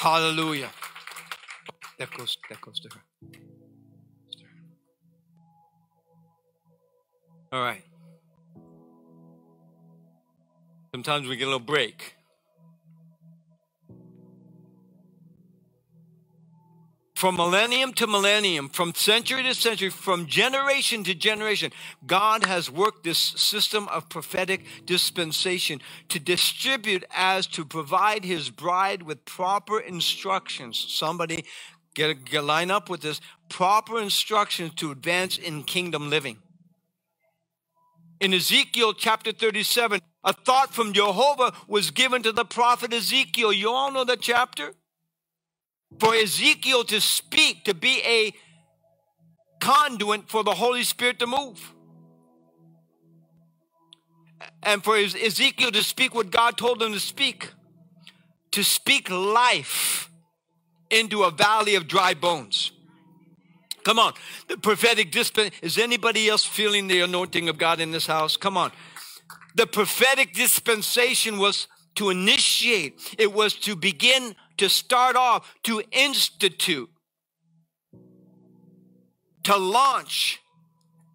Hallelujah. 0.00 0.70
That 1.98 2.10
goes, 2.16 2.38
that 2.48 2.58
goes 2.62 2.80
to 2.80 2.88
her. 2.88 3.02
All 7.52 7.62
right. 7.62 7.82
Sometimes 10.94 11.28
we 11.28 11.36
get 11.36 11.44
a 11.44 11.48
little 11.48 11.60
break. 11.60 12.14
From 17.20 17.36
millennium 17.36 17.92
to 17.92 18.06
millennium, 18.06 18.70
from 18.70 18.94
century 18.94 19.42
to 19.42 19.54
century, 19.54 19.90
from 19.90 20.24
generation 20.24 21.04
to 21.04 21.14
generation, 21.14 21.70
God 22.06 22.46
has 22.46 22.70
worked 22.70 23.04
this 23.04 23.18
system 23.18 23.86
of 23.88 24.08
prophetic 24.08 24.64
dispensation 24.86 25.82
to 26.08 26.18
distribute 26.18 27.04
as 27.14 27.46
to 27.48 27.66
provide 27.66 28.24
his 28.24 28.48
bride 28.48 29.02
with 29.02 29.22
proper 29.26 29.78
instructions. 29.78 30.78
Somebody 30.78 31.44
get, 31.94 32.24
get 32.24 32.42
line 32.42 32.70
up 32.70 32.88
with 32.88 33.02
this 33.02 33.20
proper 33.50 34.00
instructions 34.00 34.72
to 34.76 34.90
advance 34.90 35.36
in 35.36 35.64
kingdom 35.64 36.08
living. 36.08 36.38
In 38.18 38.32
Ezekiel 38.32 38.94
chapter 38.94 39.32
37, 39.32 40.00
a 40.24 40.32
thought 40.32 40.72
from 40.72 40.94
Jehovah 40.94 41.52
was 41.68 41.90
given 41.90 42.22
to 42.22 42.32
the 42.32 42.46
prophet 42.46 42.94
Ezekiel. 42.94 43.52
You 43.52 43.68
all 43.72 43.92
know 43.92 44.04
that 44.04 44.22
chapter? 44.22 44.72
For 45.98 46.14
Ezekiel 46.14 46.84
to 46.84 47.00
speak, 47.00 47.64
to 47.64 47.74
be 47.74 48.00
a 48.04 48.32
conduit 49.60 50.28
for 50.28 50.42
the 50.42 50.54
Holy 50.54 50.84
Spirit 50.84 51.18
to 51.18 51.26
move. 51.26 51.72
And 54.62 54.82
for 54.82 54.96
Ezekiel 54.96 55.70
to 55.72 55.82
speak 55.82 56.14
what 56.14 56.30
God 56.30 56.56
told 56.56 56.82
him 56.82 56.92
to 56.92 57.00
speak, 57.00 57.50
to 58.52 58.64
speak 58.64 59.10
life 59.10 60.10
into 60.90 61.22
a 61.22 61.30
valley 61.30 61.74
of 61.74 61.86
dry 61.86 62.14
bones. 62.14 62.72
Come 63.84 63.98
on, 63.98 64.12
the 64.48 64.58
prophetic 64.58 65.10
dispensation. 65.10 65.58
Is 65.62 65.78
anybody 65.78 66.28
else 66.28 66.44
feeling 66.44 66.86
the 66.86 67.00
anointing 67.00 67.48
of 67.48 67.58
God 67.58 67.80
in 67.80 67.92
this 67.92 68.06
house? 68.06 68.36
Come 68.36 68.56
on. 68.56 68.72
The 69.54 69.66
prophetic 69.66 70.34
dispensation 70.34 71.38
was 71.38 71.66
to 71.96 72.10
initiate, 72.10 73.14
it 73.18 73.32
was 73.32 73.54
to 73.54 73.74
begin 73.74 74.34
to 74.60 74.68
start 74.68 75.16
off, 75.16 75.54
to 75.62 75.82
institute, 75.90 76.90
to 79.42 79.56
launch, 79.56 80.38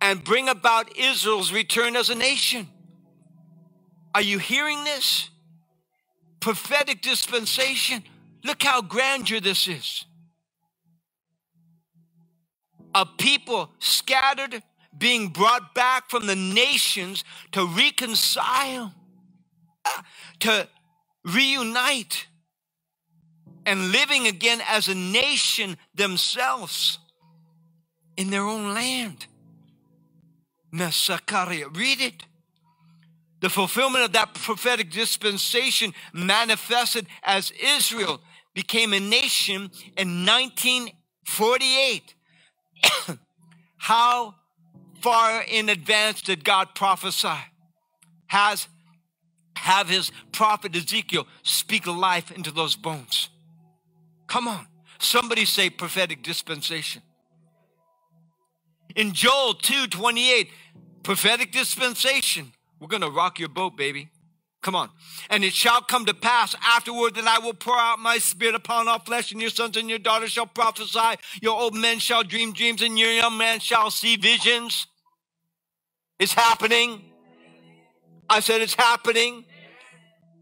and 0.01 0.23
bring 0.23 0.49
about 0.49 0.97
Israel's 0.97 1.53
return 1.53 1.95
as 1.95 2.09
a 2.09 2.15
nation. 2.15 2.67
Are 4.15 4.21
you 4.23 4.39
hearing 4.39 4.83
this? 4.83 5.29
Prophetic 6.39 7.03
dispensation. 7.03 8.03
Look 8.43 8.63
how 8.63 8.81
grandeur 8.81 9.39
this 9.39 9.67
is. 9.67 10.05
A 12.95 13.05
people 13.05 13.69
scattered, 13.77 14.63
being 14.97 15.27
brought 15.27 15.75
back 15.75 16.09
from 16.09 16.25
the 16.25 16.35
nations 16.35 17.23
to 17.51 17.67
reconcile, 17.67 18.91
to 20.39 20.67
reunite 21.23 22.25
and 23.65 23.91
living 23.91 24.27
again 24.27 24.61
as 24.67 24.87
a 24.87 24.95
nation 24.95 25.77
themselves 25.93 26.99
in 28.17 28.29
their 28.29 28.43
own 28.43 28.73
land. 28.73 29.25
Mesakaria, 30.73 31.75
read 31.75 32.01
it. 32.01 32.23
The 33.41 33.49
fulfillment 33.49 34.05
of 34.05 34.13
that 34.13 34.33
prophetic 34.33 34.91
dispensation 34.91 35.93
manifested 36.13 37.07
as 37.23 37.51
Israel 37.61 38.21
became 38.53 38.93
a 38.93 38.99
nation 38.99 39.69
in 39.97 40.25
1948. 40.25 42.15
How 43.77 44.35
far 45.01 45.43
in 45.43 45.69
advance 45.69 46.21
did 46.21 46.43
God 46.43 46.73
prophesy? 46.73 47.37
Has 48.27 48.67
have 49.55 49.89
his 49.89 50.11
prophet 50.31 50.75
Ezekiel 50.75 51.27
speak 51.43 51.87
life 51.87 52.31
into 52.31 52.51
those 52.51 52.75
bones. 52.75 53.29
Come 54.27 54.47
on. 54.47 54.67
Somebody 54.99 55.45
say 55.45 55.69
prophetic 55.69 56.23
dispensation. 56.23 57.01
In 58.95 59.13
Joel 59.13 59.55
2 59.55 59.87
28, 59.87 60.49
prophetic 61.03 61.51
dispensation. 61.51 62.53
We're 62.79 62.87
going 62.87 63.01
to 63.01 63.09
rock 63.09 63.39
your 63.39 63.49
boat, 63.49 63.77
baby. 63.77 64.09
Come 64.61 64.75
on. 64.75 64.89
And 65.29 65.43
it 65.43 65.53
shall 65.53 65.81
come 65.81 66.05
to 66.05 66.13
pass 66.13 66.55
afterward 66.59 67.13
that 67.15 67.27
I 67.27 67.37
will 67.37 67.53
pour 67.53 67.77
out 67.77 67.99
my 67.99 68.17
spirit 68.17 68.55
upon 68.55 68.87
all 68.87 68.99
flesh, 68.99 69.31
and 69.31 69.39
your 69.39 69.51
sons 69.51 69.77
and 69.77 69.87
your 69.87 69.99
daughters 69.99 70.31
shall 70.31 70.47
prophesy. 70.47 71.21
Your 71.41 71.59
old 71.59 71.75
men 71.75 71.99
shall 71.99 72.23
dream 72.23 72.51
dreams, 72.51 72.81
and 72.81 72.97
your 72.97 73.11
young 73.11 73.37
men 73.37 73.59
shall 73.59 73.91
see 73.91 74.15
visions. 74.15 74.87
It's 76.17 76.33
happening. 76.33 77.03
I 78.27 78.39
said 78.39 78.61
it's 78.61 78.73
happening. 78.73 79.45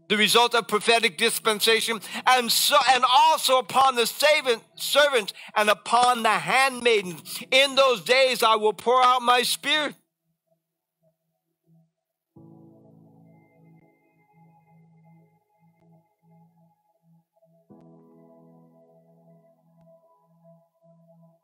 The 0.08 0.16
result 0.16 0.54
of 0.54 0.68
prophetic 0.68 1.16
dispensation, 1.16 2.00
and 2.26 2.50
so 2.50 2.76
and 2.92 3.04
also 3.08 3.58
upon 3.58 3.96
the 3.96 4.06
servant, 4.06 4.62
servants 4.76 5.32
and 5.56 5.70
upon 5.70 6.22
the 6.22 6.28
handmaidens. 6.28 7.42
In 7.50 7.74
those 7.74 8.02
days 8.02 8.42
I 8.42 8.56
will 8.56 8.72
pour 8.72 9.02
out 9.02 9.22
my 9.22 9.42
spirit. 9.42 9.94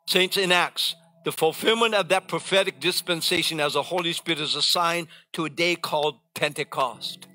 Saints 0.07 0.37
in 0.37 0.51
Acts, 0.51 0.97
the 1.25 1.31
fulfillment 1.31 1.95
of 1.95 2.09
that 2.09 2.27
prophetic 2.27 2.81
dispensation 2.81 3.61
as 3.61 3.75
the 3.75 3.83
Holy 3.83 4.13
Spirit 4.13 4.41
is 4.41 4.57
assigned 4.57 5.07
to 5.33 5.45
a 5.45 5.51
day 5.51 5.77
called 5.77 6.17
Pentecost. 6.35 7.29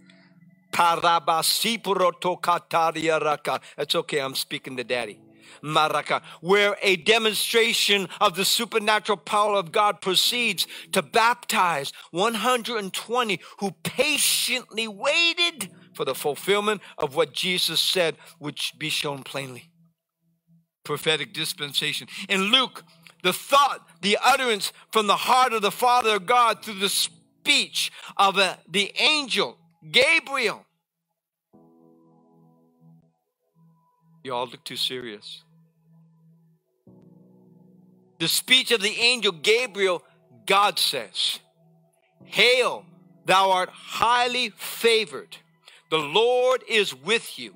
It's 3.77 3.95
okay, 3.95 4.19
I'm 4.19 4.35
speaking 4.35 4.75
to 4.75 4.83
daddy. 4.83 5.21
Maraka, 5.63 6.21
where 6.41 6.75
a 6.81 6.97
demonstration 6.97 8.09
of 8.19 8.35
the 8.35 8.43
supernatural 8.43 9.17
power 9.17 9.55
of 9.55 9.71
God 9.71 10.01
proceeds 10.01 10.67
to 10.91 11.01
baptize 11.01 11.93
120 12.11 13.39
who 13.59 13.71
patiently 13.83 14.85
waited 14.89 15.71
for 15.93 16.03
the 16.03 16.13
fulfillment 16.13 16.81
of 16.97 17.15
what 17.15 17.31
Jesus 17.31 17.79
said 17.79 18.17
would 18.41 18.59
be 18.77 18.89
shown 18.89 19.23
plainly. 19.23 19.71
Prophetic 20.83 21.31
dispensation. 21.33 22.09
In 22.27 22.51
Luke, 22.51 22.83
the 23.23 23.31
thought, 23.31 23.87
the 24.01 24.17
utterance 24.21 24.73
from 24.91 25.07
the 25.07 25.15
heart 25.15 25.53
of 25.53 25.61
the 25.61 25.71
Father 25.71 26.17
of 26.17 26.25
God 26.25 26.65
through 26.65 26.79
the 26.79 26.89
speech 26.89 27.93
of 28.17 28.37
a, 28.37 28.59
the 28.69 28.91
angel 28.99 29.57
Gabriel. 29.91 30.64
You 34.25 34.33
all 34.33 34.47
look 34.47 34.63
too 34.63 34.75
serious. 34.75 35.43
The 38.17 38.27
speech 38.27 38.71
of 38.71 38.81
the 38.81 38.97
angel 38.99 39.31
Gabriel, 39.31 40.01
God 40.47 40.79
says, 40.79 41.39
Hail, 42.23 42.85
thou 43.27 43.51
art 43.51 43.69
highly 43.69 44.49
favored. 44.49 45.37
The 45.91 45.99
Lord 45.99 46.63
is 46.67 46.95
with 46.95 47.37
you. 47.37 47.53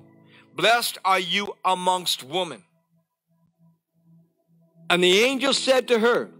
Blessed 0.54 0.98
are 1.04 1.18
you 1.18 1.56
amongst 1.64 2.22
women. 2.22 2.62
And 4.88 5.02
the 5.02 5.22
angel 5.22 5.52
said 5.52 5.88
to 5.88 5.98
her, 5.98 6.30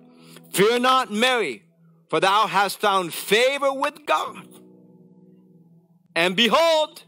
Fear 0.52 0.78
not, 0.78 1.10
Mary, 1.12 1.64
for 2.08 2.20
thou 2.20 2.46
hast 2.46 2.78
found 2.78 3.12
favor 3.12 3.72
with 3.72 4.06
God. 4.06 4.46
And 6.14 6.36
behold, 6.36 7.02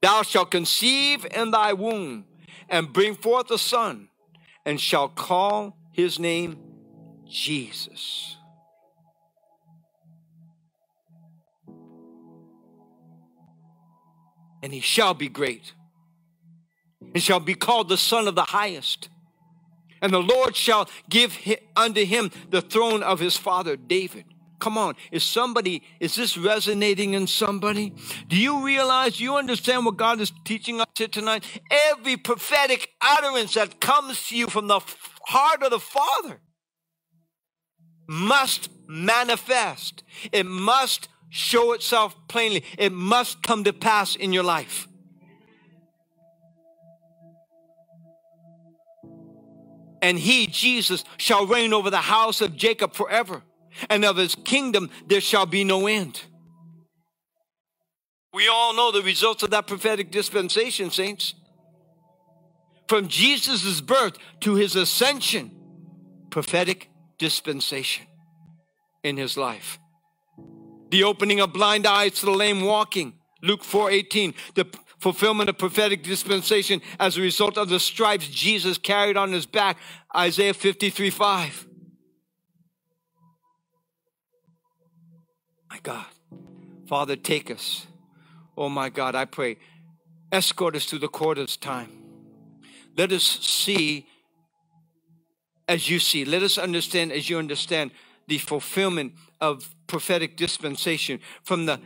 thou 0.00 0.22
shalt 0.22 0.50
conceive 0.50 1.26
in 1.34 1.50
thy 1.50 1.72
womb 1.72 2.24
and 2.68 2.92
bring 2.92 3.14
forth 3.14 3.50
a 3.50 3.58
son, 3.58 4.08
and 4.64 4.80
shall 4.80 5.08
call 5.08 5.76
his 5.92 6.18
name 6.18 6.58
Jesus. 7.28 8.36
And 14.62 14.72
he 14.72 14.80
shall 14.80 15.14
be 15.14 15.28
great, 15.28 15.72
and 17.14 17.22
shall 17.22 17.40
be 17.40 17.54
called 17.54 17.88
the 17.88 17.96
Son 17.96 18.28
of 18.28 18.34
the 18.34 18.42
Highest. 18.42 19.08
And 20.02 20.12
the 20.12 20.22
Lord 20.22 20.54
shall 20.54 20.88
give 21.08 21.38
unto 21.76 22.04
him 22.04 22.30
the 22.50 22.62
throne 22.62 23.02
of 23.02 23.20
his 23.20 23.36
father 23.36 23.76
David 23.76 24.24
Come 24.60 24.76
on, 24.76 24.94
is 25.10 25.24
somebody, 25.24 25.82
is 26.00 26.14
this 26.14 26.36
resonating 26.36 27.14
in 27.14 27.26
somebody? 27.26 27.94
Do 28.28 28.36
you 28.36 28.64
realize, 28.64 29.18
you 29.18 29.36
understand 29.36 29.86
what 29.86 29.96
God 29.96 30.20
is 30.20 30.32
teaching 30.44 30.82
us 30.82 30.86
here 30.96 31.08
tonight? 31.08 31.44
Every 31.70 32.18
prophetic 32.18 32.90
utterance 33.00 33.54
that 33.54 33.80
comes 33.80 34.28
to 34.28 34.36
you 34.36 34.48
from 34.48 34.68
the 34.68 34.80
heart 35.26 35.62
of 35.62 35.70
the 35.70 35.80
Father 35.80 36.40
must 38.06 38.68
manifest. 38.86 40.04
It 40.30 40.44
must 40.44 41.08
show 41.30 41.72
itself 41.72 42.14
plainly. 42.28 42.62
It 42.76 42.92
must 42.92 43.42
come 43.42 43.64
to 43.64 43.72
pass 43.72 44.14
in 44.14 44.34
your 44.34 44.42
life. 44.42 44.86
And 50.02 50.18
he, 50.18 50.46
Jesus, 50.46 51.04
shall 51.16 51.46
reign 51.46 51.72
over 51.72 51.88
the 51.88 51.98
house 51.98 52.42
of 52.42 52.56
Jacob 52.56 52.92
forever 52.92 53.42
and 53.88 54.04
of 54.04 54.16
his 54.16 54.34
kingdom 54.34 54.90
there 55.06 55.20
shall 55.20 55.46
be 55.46 55.64
no 55.64 55.86
end. 55.86 56.22
We 58.32 58.48
all 58.48 58.74
know 58.74 58.92
the 58.92 59.02
results 59.02 59.42
of 59.42 59.50
that 59.50 59.66
prophetic 59.66 60.10
dispensation, 60.10 60.90
saints. 60.90 61.34
From 62.88 63.08
Jesus' 63.08 63.80
birth 63.80 64.18
to 64.40 64.54
his 64.54 64.76
ascension, 64.76 65.50
prophetic 66.30 66.88
dispensation 67.18 68.06
in 69.02 69.16
his 69.16 69.36
life. 69.36 69.78
The 70.90 71.04
opening 71.04 71.40
of 71.40 71.52
blind 71.52 71.86
eyes 71.86 72.14
to 72.14 72.26
the 72.26 72.32
lame 72.32 72.62
walking, 72.62 73.14
Luke 73.42 73.64
4 73.64 73.90
18. 73.90 74.34
The 74.54 74.66
fulfillment 74.98 75.48
of 75.48 75.58
prophetic 75.58 76.02
dispensation 76.02 76.80
as 76.98 77.16
a 77.16 77.20
result 77.20 77.56
of 77.56 77.68
the 77.68 77.80
stripes 77.80 78.28
Jesus 78.28 78.76
carried 78.78 79.16
on 79.16 79.32
his 79.32 79.46
back, 79.46 79.78
Isaiah 80.14 80.54
53 80.54 81.10
5. 81.10 81.66
God. 85.82 86.06
Father, 86.86 87.16
take 87.16 87.50
us. 87.50 87.86
Oh 88.56 88.68
my 88.68 88.88
God, 88.88 89.14
I 89.14 89.24
pray. 89.24 89.58
Escort 90.32 90.76
us 90.76 90.84
through 90.84 91.00
the 91.00 91.08
court 91.08 91.38
of 91.38 91.60
time. 91.60 91.90
Let 92.96 93.12
us 93.12 93.24
see 93.24 94.06
as 95.68 95.88
you 95.88 95.98
see. 95.98 96.24
Let 96.24 96.42
us 96.42 96.58
understand 96.58 97.12
as 97.12 97.30
you 97.30 97.38
understand 97.38 97.92
the 98.26 98.38
fulfillment 98.38 99.14
of 99.40 99.74
prophetic 99.86 100.36
dispensation 100.36 101.20
from 101.42 101.66
the 101.66 101.80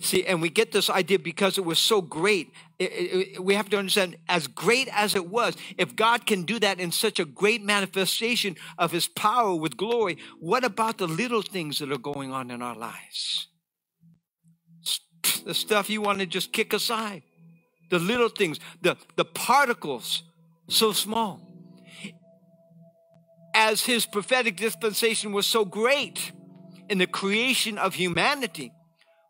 See, 0.00 0.24
and 0.24 0.40
we 0.40 0.48
get 0.48 0.72
this 0.72 0.88
idea 0.90 1.18
because 1.18 1.58
it 1.58 1.64
was 1.64 1.78
so 1.78 2.00
great. 2.00 2.52
We 2.78 3.54
have 3.54 3.68
to 3.70 3.78
understand, 3.78 4.16
as 4.28 4.46
great 4.46 4.88
as 4.92 5.16
it 5.16 5.28
was, 5.28 5.56
if 5.76 5.96
God 5.96 6.26
can 6.26 6.44
do 6.44 6.60
that 6.60 6.78
in 6.78 6.92
such 6.92 7.18
a 7.18 7.24
great 7.24 7.60
manifestation 7.60 8.54
of 8.78 8.92
his 8.92 9.08
power 9.08 9.56
with 9.56 9.76
glory, 9.76 10.18
what 10.38 10.62
about 10.62 10.98
the 10.98 11.08
little 11.08 11.42
things 11.42 11.80
that 11.80 11.90
are 11.90 11.98
going 11.98 12.32
on 12.32 12.52
in 12.52 12.62
our 12.62 12.76
lives? 12.76 13.48
The 15.44 15.54
stuff 15.54 15.90
you 15.90 16.02
want 16.02 16.20
to 16.20 16.26
just 16.26 16.52
kick 16.52 16.72
aside, 16.72 17.22
the 17.90 17.98
little 17.98 18.28
things, 18.28 18.60
the, 18.80 18.96
the 19.16 19.24
particles, 19.24 20.22
so 20.68 20.92
small. 20.92 21.40
As 23.54 23.84
his 23.84 24.06
prophetic 24.06 24.56
dispensation 24.56 25.32
was 25.32 25.46
so 25.46 25.64
great 25.64 26.30
in 26.88 26.98
the 26.98 27.08
creation 27.08 27.76
of 27.76 27.94
humanity, 27.94 28.70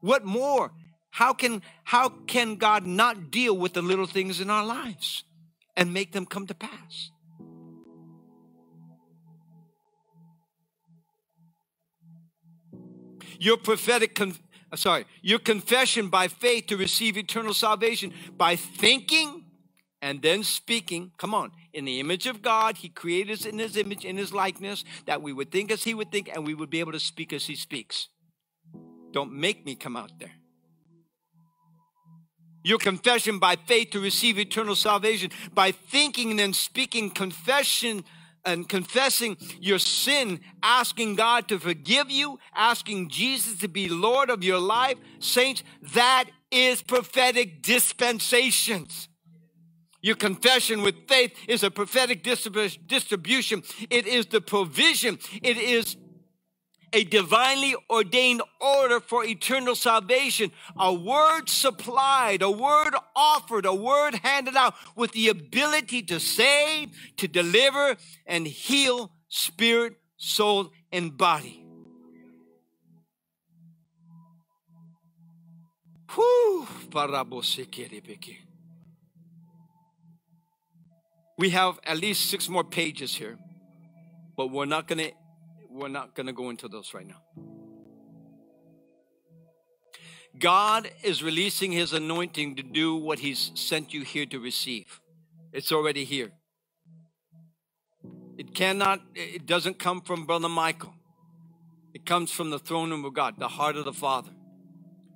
what 0.03 0.23
more? 0.23 0.73
How 1.11 1.33
can, 1.33 1.63
how 1.85 2.09
can 2.09 2.57
God 2.57 2.87
not 2.87 3.31
deal 3.31 3.57
with 3.57 3.73
the 3.73 3.83
little 3.83 4.07
things 4.07 4.41
in 4.41 4.51
our 4.51 4.65
lives 4.65 5.25
and 5.77 5.93
make 5.93 6.13
them 6.13 6.27
come 6.27 6.47
to 6.47 6.55
pass? 6.55 7.11
Your 13.41 13.57
prophetic, 13.57 14.15
con- 14.15 14.35
uh, 14.73 14.77
sorry, 14.77 15.07
your 15.23 15.39
confession 15.39 16.09
by 16.09 16.29
faith 16.29 16.67
to 16.67 16.77
receive 16.77 17.17
eternal 17.17 17.55
salvation 17.55 18.13
by 18.37 18.57
thinking 18.57 19.45
and 20.03 20.23
then 20.23 20.43
speaking. 20.43 21.13
Come 21.19 21.35
on, 21.35 21.53
in 21.73 21.85
the 21.85 22.01
image 22.01 22.27
of 22.27 22.43
God, 22.43 22.79
He 22.79 22.89
created 22.89 23.33
us 23.33 23.47
in 23.47 23.59
His 23.59 23.77
image, 23.77 24.05
in 24.05 24.17
His 24.17 24.33
likeness, 24.33 24.85
that 25.07 25.23
we 25.23 25.33
would 25.33 25.51
think 25.51 25.71
as 25.71 25.85
He 25.85 25.95
would 25.95 26.11
think 26.11 26.29
and 26.33 26.45
we 26.45 26.55
would 26.55 26.71
be 26.71 26.81
able 26.81 26.93
to 26.93 27.01
speak 27.01 27.33
as 27.33 27.47
He 27.47 27.55
speaks. 27.55 28.09
Don't 29.13 29.33
make 29.33 29.65
me 29.65 29.75
come 29.75 29.97
out 29.97 30.19
there. 30.19 30.33
Your 32.65 32.79
confession 32.79 33.39
by 33.39 33.57
faith 33.57 33.91
to 33.91 34.01
receive 34.01 34.39
eternal 34.39 34.75
salvation, 34.75 35.31
by 35.55 35.73
thinking 35.73 36.41
and 36.41 36.55
speaking 36.55 37.11
confession 37.11 38.05
and 38.45 38.69
confessing 38.69 39.37
your 39.61 39.79
sin, 39.79 40.41
asking 40.63 41.17
God 41.17 41.49
to 41.49 41.59
forgive 41.59 42.11
you, 42.11 42.39
asking 42.55 43.11
Jesus 43.11 43.59
to 43.59 43.69
be 43.69 43.89
Lord 43.89 44.31
of 44.31 44.43
your 44.43 44.59
life. 44.59 44.97
Saints, 45.19 45.63
that 45.95 46.27
is 46.51 46.83
prophetic 46.83 47.63
dispensations. 47.63 49.09
Your 50.01 50.17
confession 50.17 50.83
with 50.83 51.09
faith 51.09 51.33
is 51.49 51.63
a 51.63 51.71
prophetic 51.71 52.23
distribution. 52.23 53.63
It 53.91 54.07
is 54.07 54.27
the 54.27 54.41
provision. 54.41 55.19
It 55.43 55.59
is 55.59 55.97
a 56.93 57.05
divinely 57.05 57.75
ordained 57.91 58.43
order 58.61 59.01
for 59.01 59.25
eternal 59.25 59.75
salvation, 59.75 60.51
a 60.79 60.93
word 60.93 61.49
supplied, 61.49 62.43
a 62.43 62.51
word 62.51 62.95
offered, 63.15 63.67
a 63.67 63.75
word 63.75 64.15
handed 64.17 64.57
out 64.57 64.75
with 64.97 65.13
the 65.13 65.29
ability 65.29 66.03
to 66.03 66.19
save, 66.19 66.91
to 67.17 67.29
deliver, 67.29 67.97
and 68.27 68.47
heal 68.47 69.11
spirit, 69.29 69.97
soul, 70.17 70.71
and 70.93 71.17
body. 71.17 71.65
We 81.37 81.51
have 81.51 81.79
at 81.85 81.99
least 81.99 82.31
six 82.31 82.49
more 82.49 82.65
pages 82.65 83.15
here, 83.15 83.39
but 84.37 84.51
we're 84.51 84.65
not 84.65 84.89
gonna 84.89 85.11
we're 85.79 85.89
not 85.89 86.15
gonna 86.15 86.33
go 86.33 86.51
into 86.51 86.69
those 86.69 86.93
right 86.95 87.07
now. 87.07 87.23
God 90.39 90.91
is 91.03 91.23
releasing 91.23 91.73
his 91.73 91.93
anointing 91.93 92.57
to 92.57 92.63
do 92.63 92.95
what 92.95 93.19
he's 93.19 93.51
sent 93.55 93.93
you 93.93 94.03
here 94.03 94.27
to 94.27 94.39
receive. 94.39 95.01
It's 95.53 95.73
already 95.73 96.05
here. 96.05 96.31
It 98.37 98.55
cannot, 98.55 99.01
it 99.15 99.47
doesn't 99.47 99.79
come 99.79 100.01
from 100.01 100.27
Brother 100.27 100.49
Michael. 100.49 100.95
It 101.93 102.07
comes 102.07 102.31
from 102.31 102.51
the 102.51 102.59
throne 102.59 102.91
room 102.91 103.05
of 103.05 103.15
God, 103.15 103.35
the 103.39 103.49
heart 103.49 103.77
of 103.77 103.85
the 103.85 103.93
Father. 103.93 104.31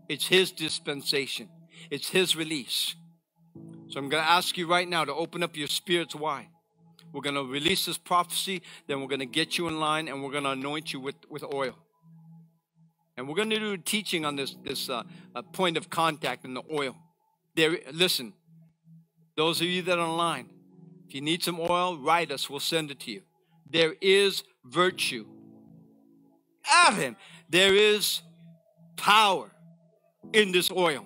It's 0.08 0.26
his 0.26 0.50
dispensation, 0.50 1.48
it's 1.90 2.08
his 2.08 2.34
release. 2.34 2.96
So 3.88 3.98
I'm 3.98 4.08
going 4.08 4.22
to 4.22 4.28
ask 4.28 4.56
you 4.56 4.66
right 4.66 4.88
now 4.88 5.04
to 5.04 5.14
open 5.14 5.42
up 5.42 5.56
your 5.56 5.68
spirits 5.68 6.14
wide. 6.14 6.48
We're 7.12 7.20
going 7.20 7.34
to 7.34 7.44
release 7.44 7.86
this 7.86 7.98
prophecy, 7.98 8.62
then 8.86 9.00
we're 9.00 9.08
going 9.08 9.20
to 9.20 9.26
get 9.26 9.58
you 9.58 9.68
in 9.68 9.78
line 9.78 10.08
and 10.08 10.22
we're 10.22 10.30
going 10.30 10.44
to 10.44 10.50
anoint 10.50 10.92
you 10.92 11.00
with, 11.00 11.16
with 11.28 11.44
oil. 11.52 11.76
And 13.16 13.28
we're 13.28 13.34
going 13.34 13.50
to 13.50 13.58
do 13.58 13.76
teaching 13.76 14.24
on 14.24 14.36
this, 14.36 14.56
this 14.64 14.88
uh, 14.88 15.02
uh, 15.34 15.42
point 15.42 15.76
of 15.76 15.90
contact 15.90 16.44
in 16.44 16.54
the 16.54 16.62
oil. 16.72 16.96
There, 17.54 17.78
listen, 17.92 18.32
those 19.36 19.60
of 19.60 19.66
you 19.66 19.82
that 19.82 19.98
are 19.98 20.06
online, 20.06 20.48
if 21.06 21.14
you 21.14 21.20
need 21.20 21.42
some 21.42 21.60
oil, 21.60 21.98
write 21.98 22.30
us. 22.30 22.48
We'll 22.48 22.60
send 22.60 22.90
it 22.90 23.00
to 23.00 23.10
you. 23.10 23.22
There 23.70 23.94
is 24.00 24.44
virtue. 24.64 25.26
Adam, 26.66 27.16
there 27.50 27.74
is 27.74 28.22
power 28.96 29.50
in 30.32 30.52
this 30.52 30.70
oil. 30.70 31.04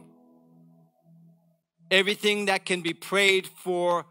Everything 1.90 2.46
that 2.46 2.64
can 2.64 2.82
be 2.82 2.92
prayed 2.92 3.46
for 3.46 4.06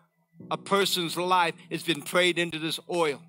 a 0.52 0.58
person's 0.58 1.18
life 1.18 1.56
has 1.72 1.84
been 1.84 2.02
prayed 2.02 2.38
into 2.38 2.60
this 2.60 2.80
oil. 2.92 3.22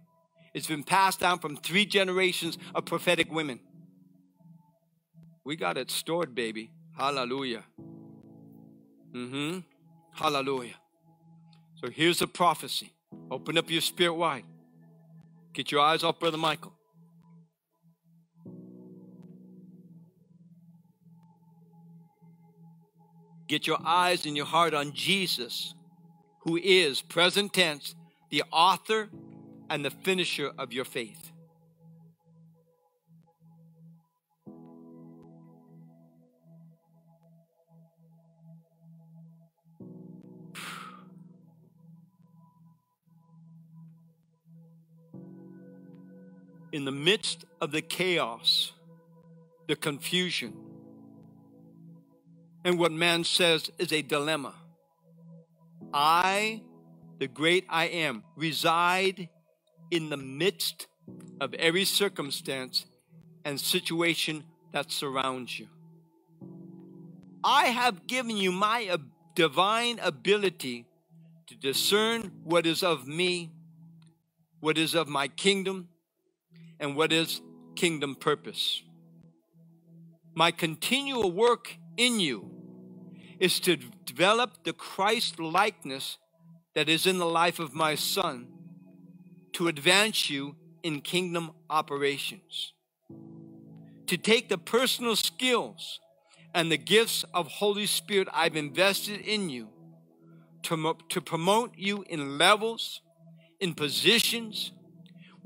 It's 0.55 0.67
been 0.67 0.85
passed 0.85 1.21
down 1.21 1.39
from 1.39 1.57
three 1.57 1.87
generations 1.87 2.59
of 2.75 2.85
prophetic 2.85 3.31
women. 3.31 3.61
We 5.45 5.57
got 5.57 5.79
it 5.79 5.91
stored, 5.91 6.35
baby. 6.35 6.71
Hallelujah. 6.97 7.65
Mm-hmm. 9.15 9.61
Hallelujah. 10.13 10.75
So 11.77 11.91
here's 11.91 12.23
a 12.23 12.27
prophecy. 12.27 12.93
Open 13.31 13.57
up 13.59 13.71
your 13.71 13.81
spirit 13.81 14.15
wide. 14.15 14.45
Get 15.53 15.71
your 15.71 15.81
eyes 15.81 16.03
off 16.03 16.19
Brother 16.19 16.39
Michael. 16.39 16.73
Get 23.47 23.67
your 23.67 23.79
eyes 23.85 24.27
and 24.27 24.37
your 24.37 24.47
heart 24.47 24.75
on 24.75 24.93
Jesus, 24.93 25.75
who 26.47 26.57
is, 26.57 27.03
present 27.03 27.53
tense, 27.53 27.97
the 28.31 28.45
author 28.53 29.09
and 29.69 29.85
the 29.85 29.91
finisher 29.91 30.53
of 30.57 30.73
your 30.73 30.85
faith. 30.85 31.33
In 46.71 46.85
the 46.85 46.93
midst 46.93 47.45
of 47.61 47.73
the 47.73 47.83
chaos, 47.83 48.71
the 49.67 49.75
confusion, 49.75 50.53
and 52.65 52.79
what 52.79 52.93
man 52.93 53.25
says 53.25 53.69
is 53.79 53.93
a 53.93 54.03
dilemma. 54.03 54.55
I, 55.99 56.61
the 57.19 57.27
great 57.27 57.65
I 57.71 57.87
am, 57.87 58.23
reside 58.37 59.31
in 59.91 60.11
the 60.11 60.19
midst 60.19 60.89
of 61.41 61.55
every 61.55 61.87
circumstance 61.87 62.85
and 63.47 63.59
situation 63.59 64.45
that 64.73 64.93
surrounds 64.93 65.59
you. 65.59 65.69
I 67.43 67.69
have 67.69 68.07
given 68.07 68.37
you 68.37 68.53
my 68.53 68.99
divine 69.35 69.99
ability 70.01 70.85
to 71.47 71.55
discern 71.57 72.31
what 72.45 72.67
is 72.67 72.83
of 72.83 73.07
me, 73.07 73.53
what 74.61 74.77
is 74.77 74.95
of 74.95 75.09
my 75.09 75.29
kingdom, 75.29 75.89
and 76.79 76.95
what 76.95 77.11
is 77.11 77.41
kingdom 77.75 78.17
purpose. 78.17 78.83
My 80.35 80.51
continual 80.51 81.31
work 81.33 81.75
in 81.97 82.21
you 82.21 82.56
is 83.39 83.61
to 83.61 83.77
develop 84.05 84.65
the 84.65 84.73
Christ 84.73 85.39
likeness 85.39 86.19
that 86.75 86.89
is 86.89 87.07
in 87.07 87.19
the 87.19 87.27
life 87.27 87.59
of 87.59 87.75
my 87.75 87.95
son 87.95 88.49
to 89.53 89.69
advance 89.69 90.29
you 90.29 90.57
in 90.83 91.01
kingdom 91.01 91.51
operations. 91.71 92.73
To 94.07 94.17
take 94.17 94.49
the 94.49 94.59
personal 94.59 95.17
skills 95.17 95.99
and 96.55 96.71
the 96.71 96.77
gifts 96.77 97.25
of 97.35 97.47
Holy 97.49 97.87
Spirit 97.87 98.29
I've 98.33 98.57
invested 98.57 99.21
in 99.21 99.49
you 99.51 99.69
to, 100.65 100.97
to 101.09 101.21
promote 101.21 101.73
you 101.77 102.05
in 102.09 102.39
levels, 102.39 103.01
in 103.61 103.75
positions, 103.75 104.73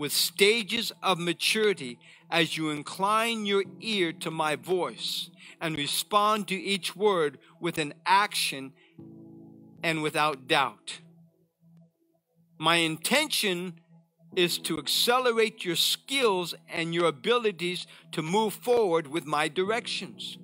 with 0.01 0.13
stages 0.13 0.91
of 1.03 1.19
maturity 1.19 1.99
as 2.31 2.57
you 2.57 2.71
incline 2.71 3.45
your 3.45 3.63
ear 3.83 4.15
to 4.15 4.31
my 4.31 4.57
voice 4.57 5.29
and 5.61 5.77
respond 5.77 6.49
to 6.49 6.55
each 6.55 6.97
word 6.97 7.37
with 7.61 7.77
an 7.77 7.93
action 8.07 8.73
and 9.83 10.03
without 10.03 10.49
doubt. 10.49 11.01
My 12.57 12.77
intention 12.77 13.75
is 14.35 14.57
to 14.61 14.79
accelerate 14.79 15.67
your 15.67 15.77
skills 15.77 16.55
and 16.73 16.95
your 16.95 17.05
abilities 17.05 17.87
to 18.13 18.23
move 18.23 18.55
forward 18.55 19.07
with 19.07 19.27
my 19.27 19.49
directions. 19.49 20.39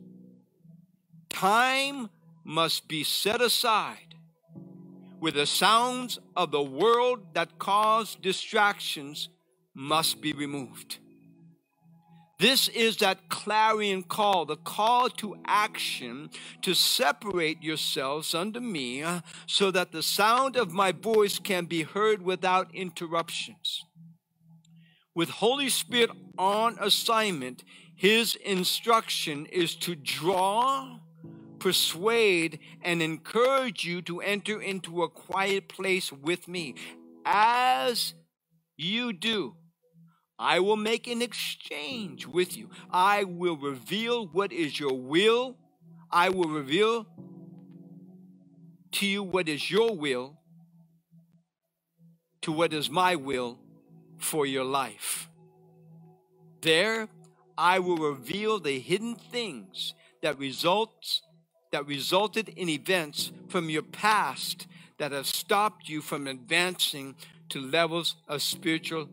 Time 1.30 2.10
must 2.44 2.88
be 2.88 3.02
set 3.02 3.40
aside 3.40 4.16
with 5.18 5.32
the 5.32 5.46
sounds 5.46 6.18
of 6.36 6.50
the 6.50 6.62
world 6.62 7.20
that 7.32 7.58
cause 7.58 8.18
distractions 8.20 9.30
must 9.76 10.22
be 10.22 10.32
removed. 10.32 10.98
This 12.38 12.68
is 12.68 12.96
that 12.98 13.28
clarion 13.28 14.02
call, 14.02 14.46
the 14.46 14.56
call 14.56 15.08
to 15.10 15.36
action 15.46 16.30
to 16.62 16.74
separate 16.74 17.62
yourselves 17.62 18.34
unto 18.34 18.60
me 18.60 19.02
uh, 19.02 19.20
so 19.46 19.70
that 19.70 19.92
the 19.92 20.02
sound 20.02 20.56
of 20.56 20.72
my 20.72 20.92
voice 20.92 21.38
can 21.38 21.66
be 21.66 21.82
heard 21.82 22.22
without 22.22 22.74
interruptions. 22.74 23.84
With 25.14 25.30
Holy 25.30 25.70
Spirit 25.70 26.10
on 26.36 26.76
assignment, 26.80 27.64
his 27.94 28.34
instruction 28.34 29.46
is 29.46 29.74
to 29.76 29.94
draw, 29.94 30.98
persuade, 31.58 32.58
and 32.82 33.00
encourage 33.00 33.84
you 33.84 34.02
to 34.02 34.20
enter 34.20 34.60
into 34.60 35.02
a 35.02 35.08
quiet 35.08 35.68
place 35.68 36.12
with 36.12 36.48
me. 36.48 36.74
As 37.24 38.12
you 38.76 39.14
do, 39.14 39.54
I 40.38 40.60
will 40.60 40.76
make 40.76 41.06
an 41.06 41.22
exchange 41.22 42.26
with 42.26 42.56
you. 42.56 42.68
I 42.90 43.24
will 43.24 43.56
reveal 43.56 44.26
what 44.26 44.52
is 44.52 44.78
your 44.78 44.92
will. 44.92 45.56
I 46.10 46.28
will 46.28 46.48
reveal 46.48 47.06
to 48.92 49.06
you 49.06 49.22
what 49.22 49.48
is 49.48 49.70
your 49.70 49.94
will, 49.94 50.38
to 52.42 52.52
what 52.52 52.72
is 52.72 52.90
my 52.90 53.16
will 53.16 53.58
for 54.18 54.46
your 54.46 54.64
life. 54.64 55.28
There, 56.60 57.08
I 57.58 57.78
will 57.78 57.96
reveal 57.96 58.58
the 58.58 58.78
hidden 58.78 59.14
things 59.14 59.94
that 60.22 60.38
results 60.38 61.22
that 61.72 61.86
resulted 61.86 62.48
in 62.50 62.68
events 62.68 63.32
from 63.48 63.68
your 63.68 63.82
past 63.82 64.66
that 64.98 65.12
have 65.12 65.26
stopped 65.26 65.88
you 65.88 66.00
from 66.00 66.26
advancing 66.26 67.14
to 67.48 67.60
levels 67.60 68.16
of 68.28 68.40
spiritual 68.40 69.08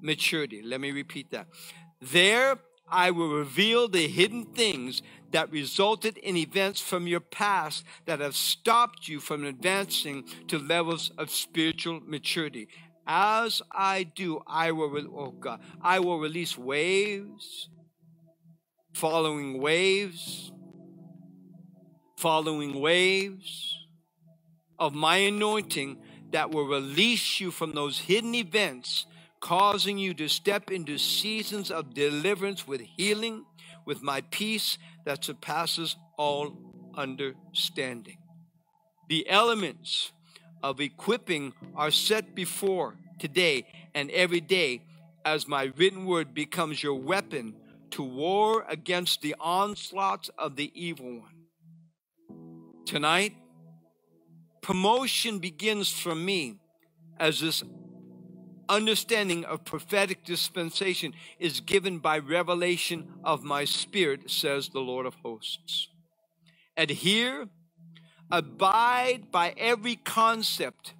maturity. 0.00 0.62
Let 0.62 0.80
me 0.80 0.90
repeat 0.90 1.30
that. 1.30 1.46
There 2.00 2.58
I 2.88 3.10
will 3.10 3.30
reveal 3.30 3.88
the 3.88 4.06
hidden 4.06 4.44
things 4.44 5.02
that 5.32 5.50
resulted 5.50 6.18
in 6.18 6.36
events 6.36 6.80
from 6.80 7.06
your 7.06 7.20
past 7.20 7.84
that 8.06 8.20
have 8.20 8.36
stopped 8.36 9.08
you 9.08 9.18
from 9.18 9.44
advancing 9.44 10.24
to 10.48 10.58
levels 10.58 11.10
of 11.18 11.30
spiritual 11.30 12.00
maturity. 12.06 12.68
As 13.06 13.60
I 13.72 14.04
do, 14.04 14.40
I 14.46 14.72
will, 14.72 14.96
oh 15.16 15.30
God, 15.32 15.60
I 15.80 15.98
will 15.98 16.18
release 16.18 16.56
waves, 16.56 17.68
following 18.94 19.60
waves, 19.60 20.52
following 22.16 22.80
waves 22.80 23.86
of 24.78 24.94
my 24.94 25.18
anointing 25.18 25.98
that 26.30 26.50
will 26.50 26.66
release 26.66 27.40
you 27.40 27.50
from 27.50 27.72
those 27.72 27.98
hidden 27.98 28.34
events 28.34 29.06
causing 29.40 29.98
you 29.98 30.14
to 30.14 30.28
step 30.28 30.70
into 30.70 30.98
seasons 30.98 31.70
of 31.70 31.94
deliverance 31.94 32.66
with 32.66 32.80
healing, 32.80 33.44
with 33.84 34.02
my 34.02 34.20
peace 34.30 34.78
that 35.04 35.24
surpasses 35.24 35.96
all 36.16 36.56
understanding. 36.96 38.18
The 39.08 39.28
elements 39.28 40.12
of 40.62 40.80
equipping 40.80 41.52
are 41.74 41.90
set 41.90 42.34
before 42.34 42.96
today 43.18 43.66
and 43.94 44.10
every 44.10 44.40
day 44.40 44.82
as 45.24 45.46
my 45.46 45.72
written 45.76 46.06
word 46.06 46.34
becomes 46.34 46.82
your 46.82 46.94
weapon 46.94 47.54
to 47.90 48.02
war 48.02 48.64
against 48.68 49.22
the 49.22 49.34
onslaughts 49.38 50.30
of 50.38 50.56
the 50.56 50.72
evil 50.74 51.20
one. 51.20 51.36
Tonight, 52.84 53.34
promotion 54.62 55.38
begins 55.38 55.90
from 55.90 56.24
me 56.24 56.58
as 57.18 57.40
this 57.40 57.62
understanding 58.68 59.44
of 59.44 59.64
prophetic 59.64 60.24
dispensation 60.24 61.14
is 61.38 61.60
given 61.60 61.98
by 61.98 62.18
revelation 62.18 63.08
of 63.24 63.44
my 63.44 63.64
spirit, 63.64 64.30
says 64.30 64.68
the 64.68 64.80
Lord 64.80 65.06
of 65.06 65.14
hosts. 65.16 65.88
Adhere, 66.76 67.48
abide 68.30 69.30
by 69.30 69.54
every 69.56 69.96
concept, 69.96 70.94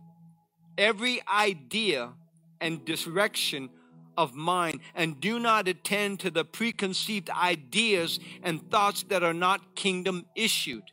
every 0.78 1.20
idea, 1.28 2.12
and 2.60 2.84
direction 2.84 3.68
of 4.16 4.34
mind, 4.34 4.80
and 4.94 5.20
do 5.20 5.38
not 5.38 5.68
attend 5.68 6.20
to 6.20 6.30
the 6.30 6.44
preconceived 6.44 7.28
ideas 7.30 8.18
and 8.42 8.70
thoughts 8.70 9.02
that 9.04 9.22
are 9.22 9.34
not 9.34 9.76
kingdom 9.76 10.24
issued. 10.34 10.84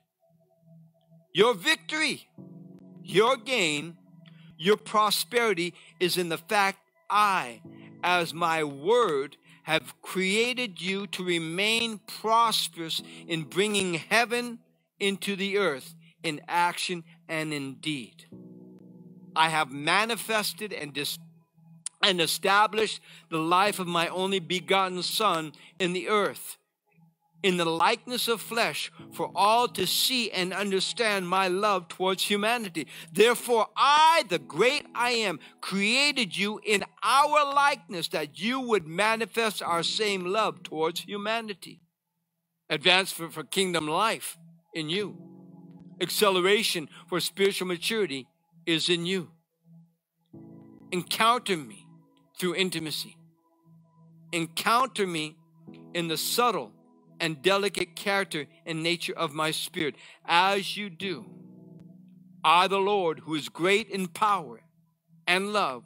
Your 1.34 1.54
victory, 1.54 2.28
your 3.02 3.38
gain, 3.38 3.98
your 4.64 4.78
prosperity 4.78 5.74
is 6.00 6.18
in 6.18 6.30
the 6.30 6.38
fact 6.38 6.80
I, 7.10 7.62
as 8.02 8.34
my 8.34 8.64
word, 8.64 9.36
have 9.64 10.02
created 10.02 10.82
you 10.82 11.08
to 11.08 11.24
remain 11.24 12.00
prosperous 12.08 13.02
in 13.28 13.44
bringing 13.44 13.96
heaven 13.96 14.60
into 15.00 15.36
the 15.36 15.58
earth 15.58 15.96
in 16.24 16.42
action 16.48 17.04
and 17.28 17.54
in 17.54 17.76
deed. 17.76 18.26
I 19.36 19.50
have 19.50 19.72
manifested 19.72 20.72
and 20.72 20.94
dis- 20.94 21.20
and 22.02 22.22
established 22.22 23.02
the 23.30 23.40
life 23.40 23.80
of 23.80 23.88
my 23.88 24.08
only 24.08 24.40
begotten 24.40 25.04
Son 25.04 25.54
in 25.80 25.94
the 25.94 26.08
earth, 26.08 26.58
in 27.44 27.58
the 27.58 27.66
likeness 27.66 28.28
of 28.28 28.42
flesh, 28.42 28.92
for 29.12 29.30
all 29.36 29.68
to 29.68 29.86
see 29.86 30.32
and 30.32 30.54
understand 30.54 31.28
my 31.28 31.50
love 31.50 31.90
towards 31.90 32.24
humanity. 32.24 32.88
Therefore, 33.12 33.68
I, 33.76 34.24
the 34.30 34.40
great 34.40 34.86
I 34.96 35.12
am, 35.12 35.40
created 35.62 36.36
you 36.36 36.62
in 36.66 36.84
our 37.04 37.54
likeness 37.54 38.08
that 38.10 38.40
you 38.40 38.62
would 38.62 38.88
manifest 38.88 39.62
our 39.62 39.84
same 39.84 40.26
love 40.26 40.64
towards 40.64 41.02
humanity. 41.02 41.82
Advance 42.70 43.12
for, 43.12 43.30
for 43.30 43.44
kingdom 43.44 43.88
life 43.88 44.38
in 44.74 44.90
you. 44.90 45.18
Acceleration 46.02 46.90
for 47.08 47.20
spiritual 47.20 47.68
maturity 47.68 48.28
is 48.66 48.90
in 48.90 49.06
you. 49.06 49.30
Encounter 50.92 51.58
me 51.58 51.86
through 52.40 52.56
intimacy. 52.56 53.18
Encounter 54.32 55.06
me 55.06 55.36
in 55.94 56.08
the 56.08 56.18
subtle 56.18 56.73
and 57.24 57.42
delicate 57.42 57.96
character 57.96 58.48
and 58.66 58.84
nature 58.84 59.14
of 59.14 59.34
my 59.34 59.50
spirit. 59.50 59.96
As 60.26 60.76
you 60.76 60.90
do, 60.90 61.24
I, 62.44 62.68
the 62.68 62.80
Lord, 62.80 63.20
who 63.20 63.36
is 63.36 63.48
great 63.48 63.88
in 63.90 64.08
power 64.08 64.60
and 65.26 65.54
love, 65.54 65.86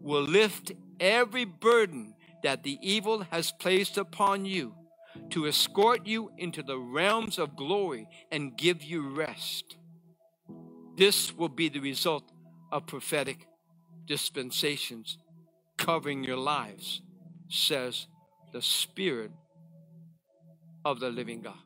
will 0.00 0.22
lift 0.22 0.70
every 1.00 1.44
burden 1.44 2.14
that 2.44 2.62
the 2.62 2.78
evil 2.82 3.26
has 3.32 3.50
placed 3.50 3.98
upon 3.98 4.44
you 4.44 4.76
to 5.30 5.48
escort 5.48 6.06
you 6.06 6.30
into 6.38 6.62
the 6.62 6.78
realms 6.78 7.36
of 7.36 7.56
glory 7.56 8.06
and 8.30 8.56
give 8.56 8.80
you 8.80 9.08
rest. 9.08 9.76
This 10.96 11.36
will 11.36 11.48
be 11.48 11.68
the 11.68 11.80
result 11.80 12.30
of 12.70 12.86
prophetic 12.86 13.48
dispensations 14.06 15.18
covering 15.76 16.22
your 16.22 16.36
lives, 16.36 17.02
says 17.48 18.06
the 18.52 18.62
Spirit 18.62 19.32
of 20.84 21.00
the 21.00 21.10
living 21.10 21.42
God. 21.42 21.60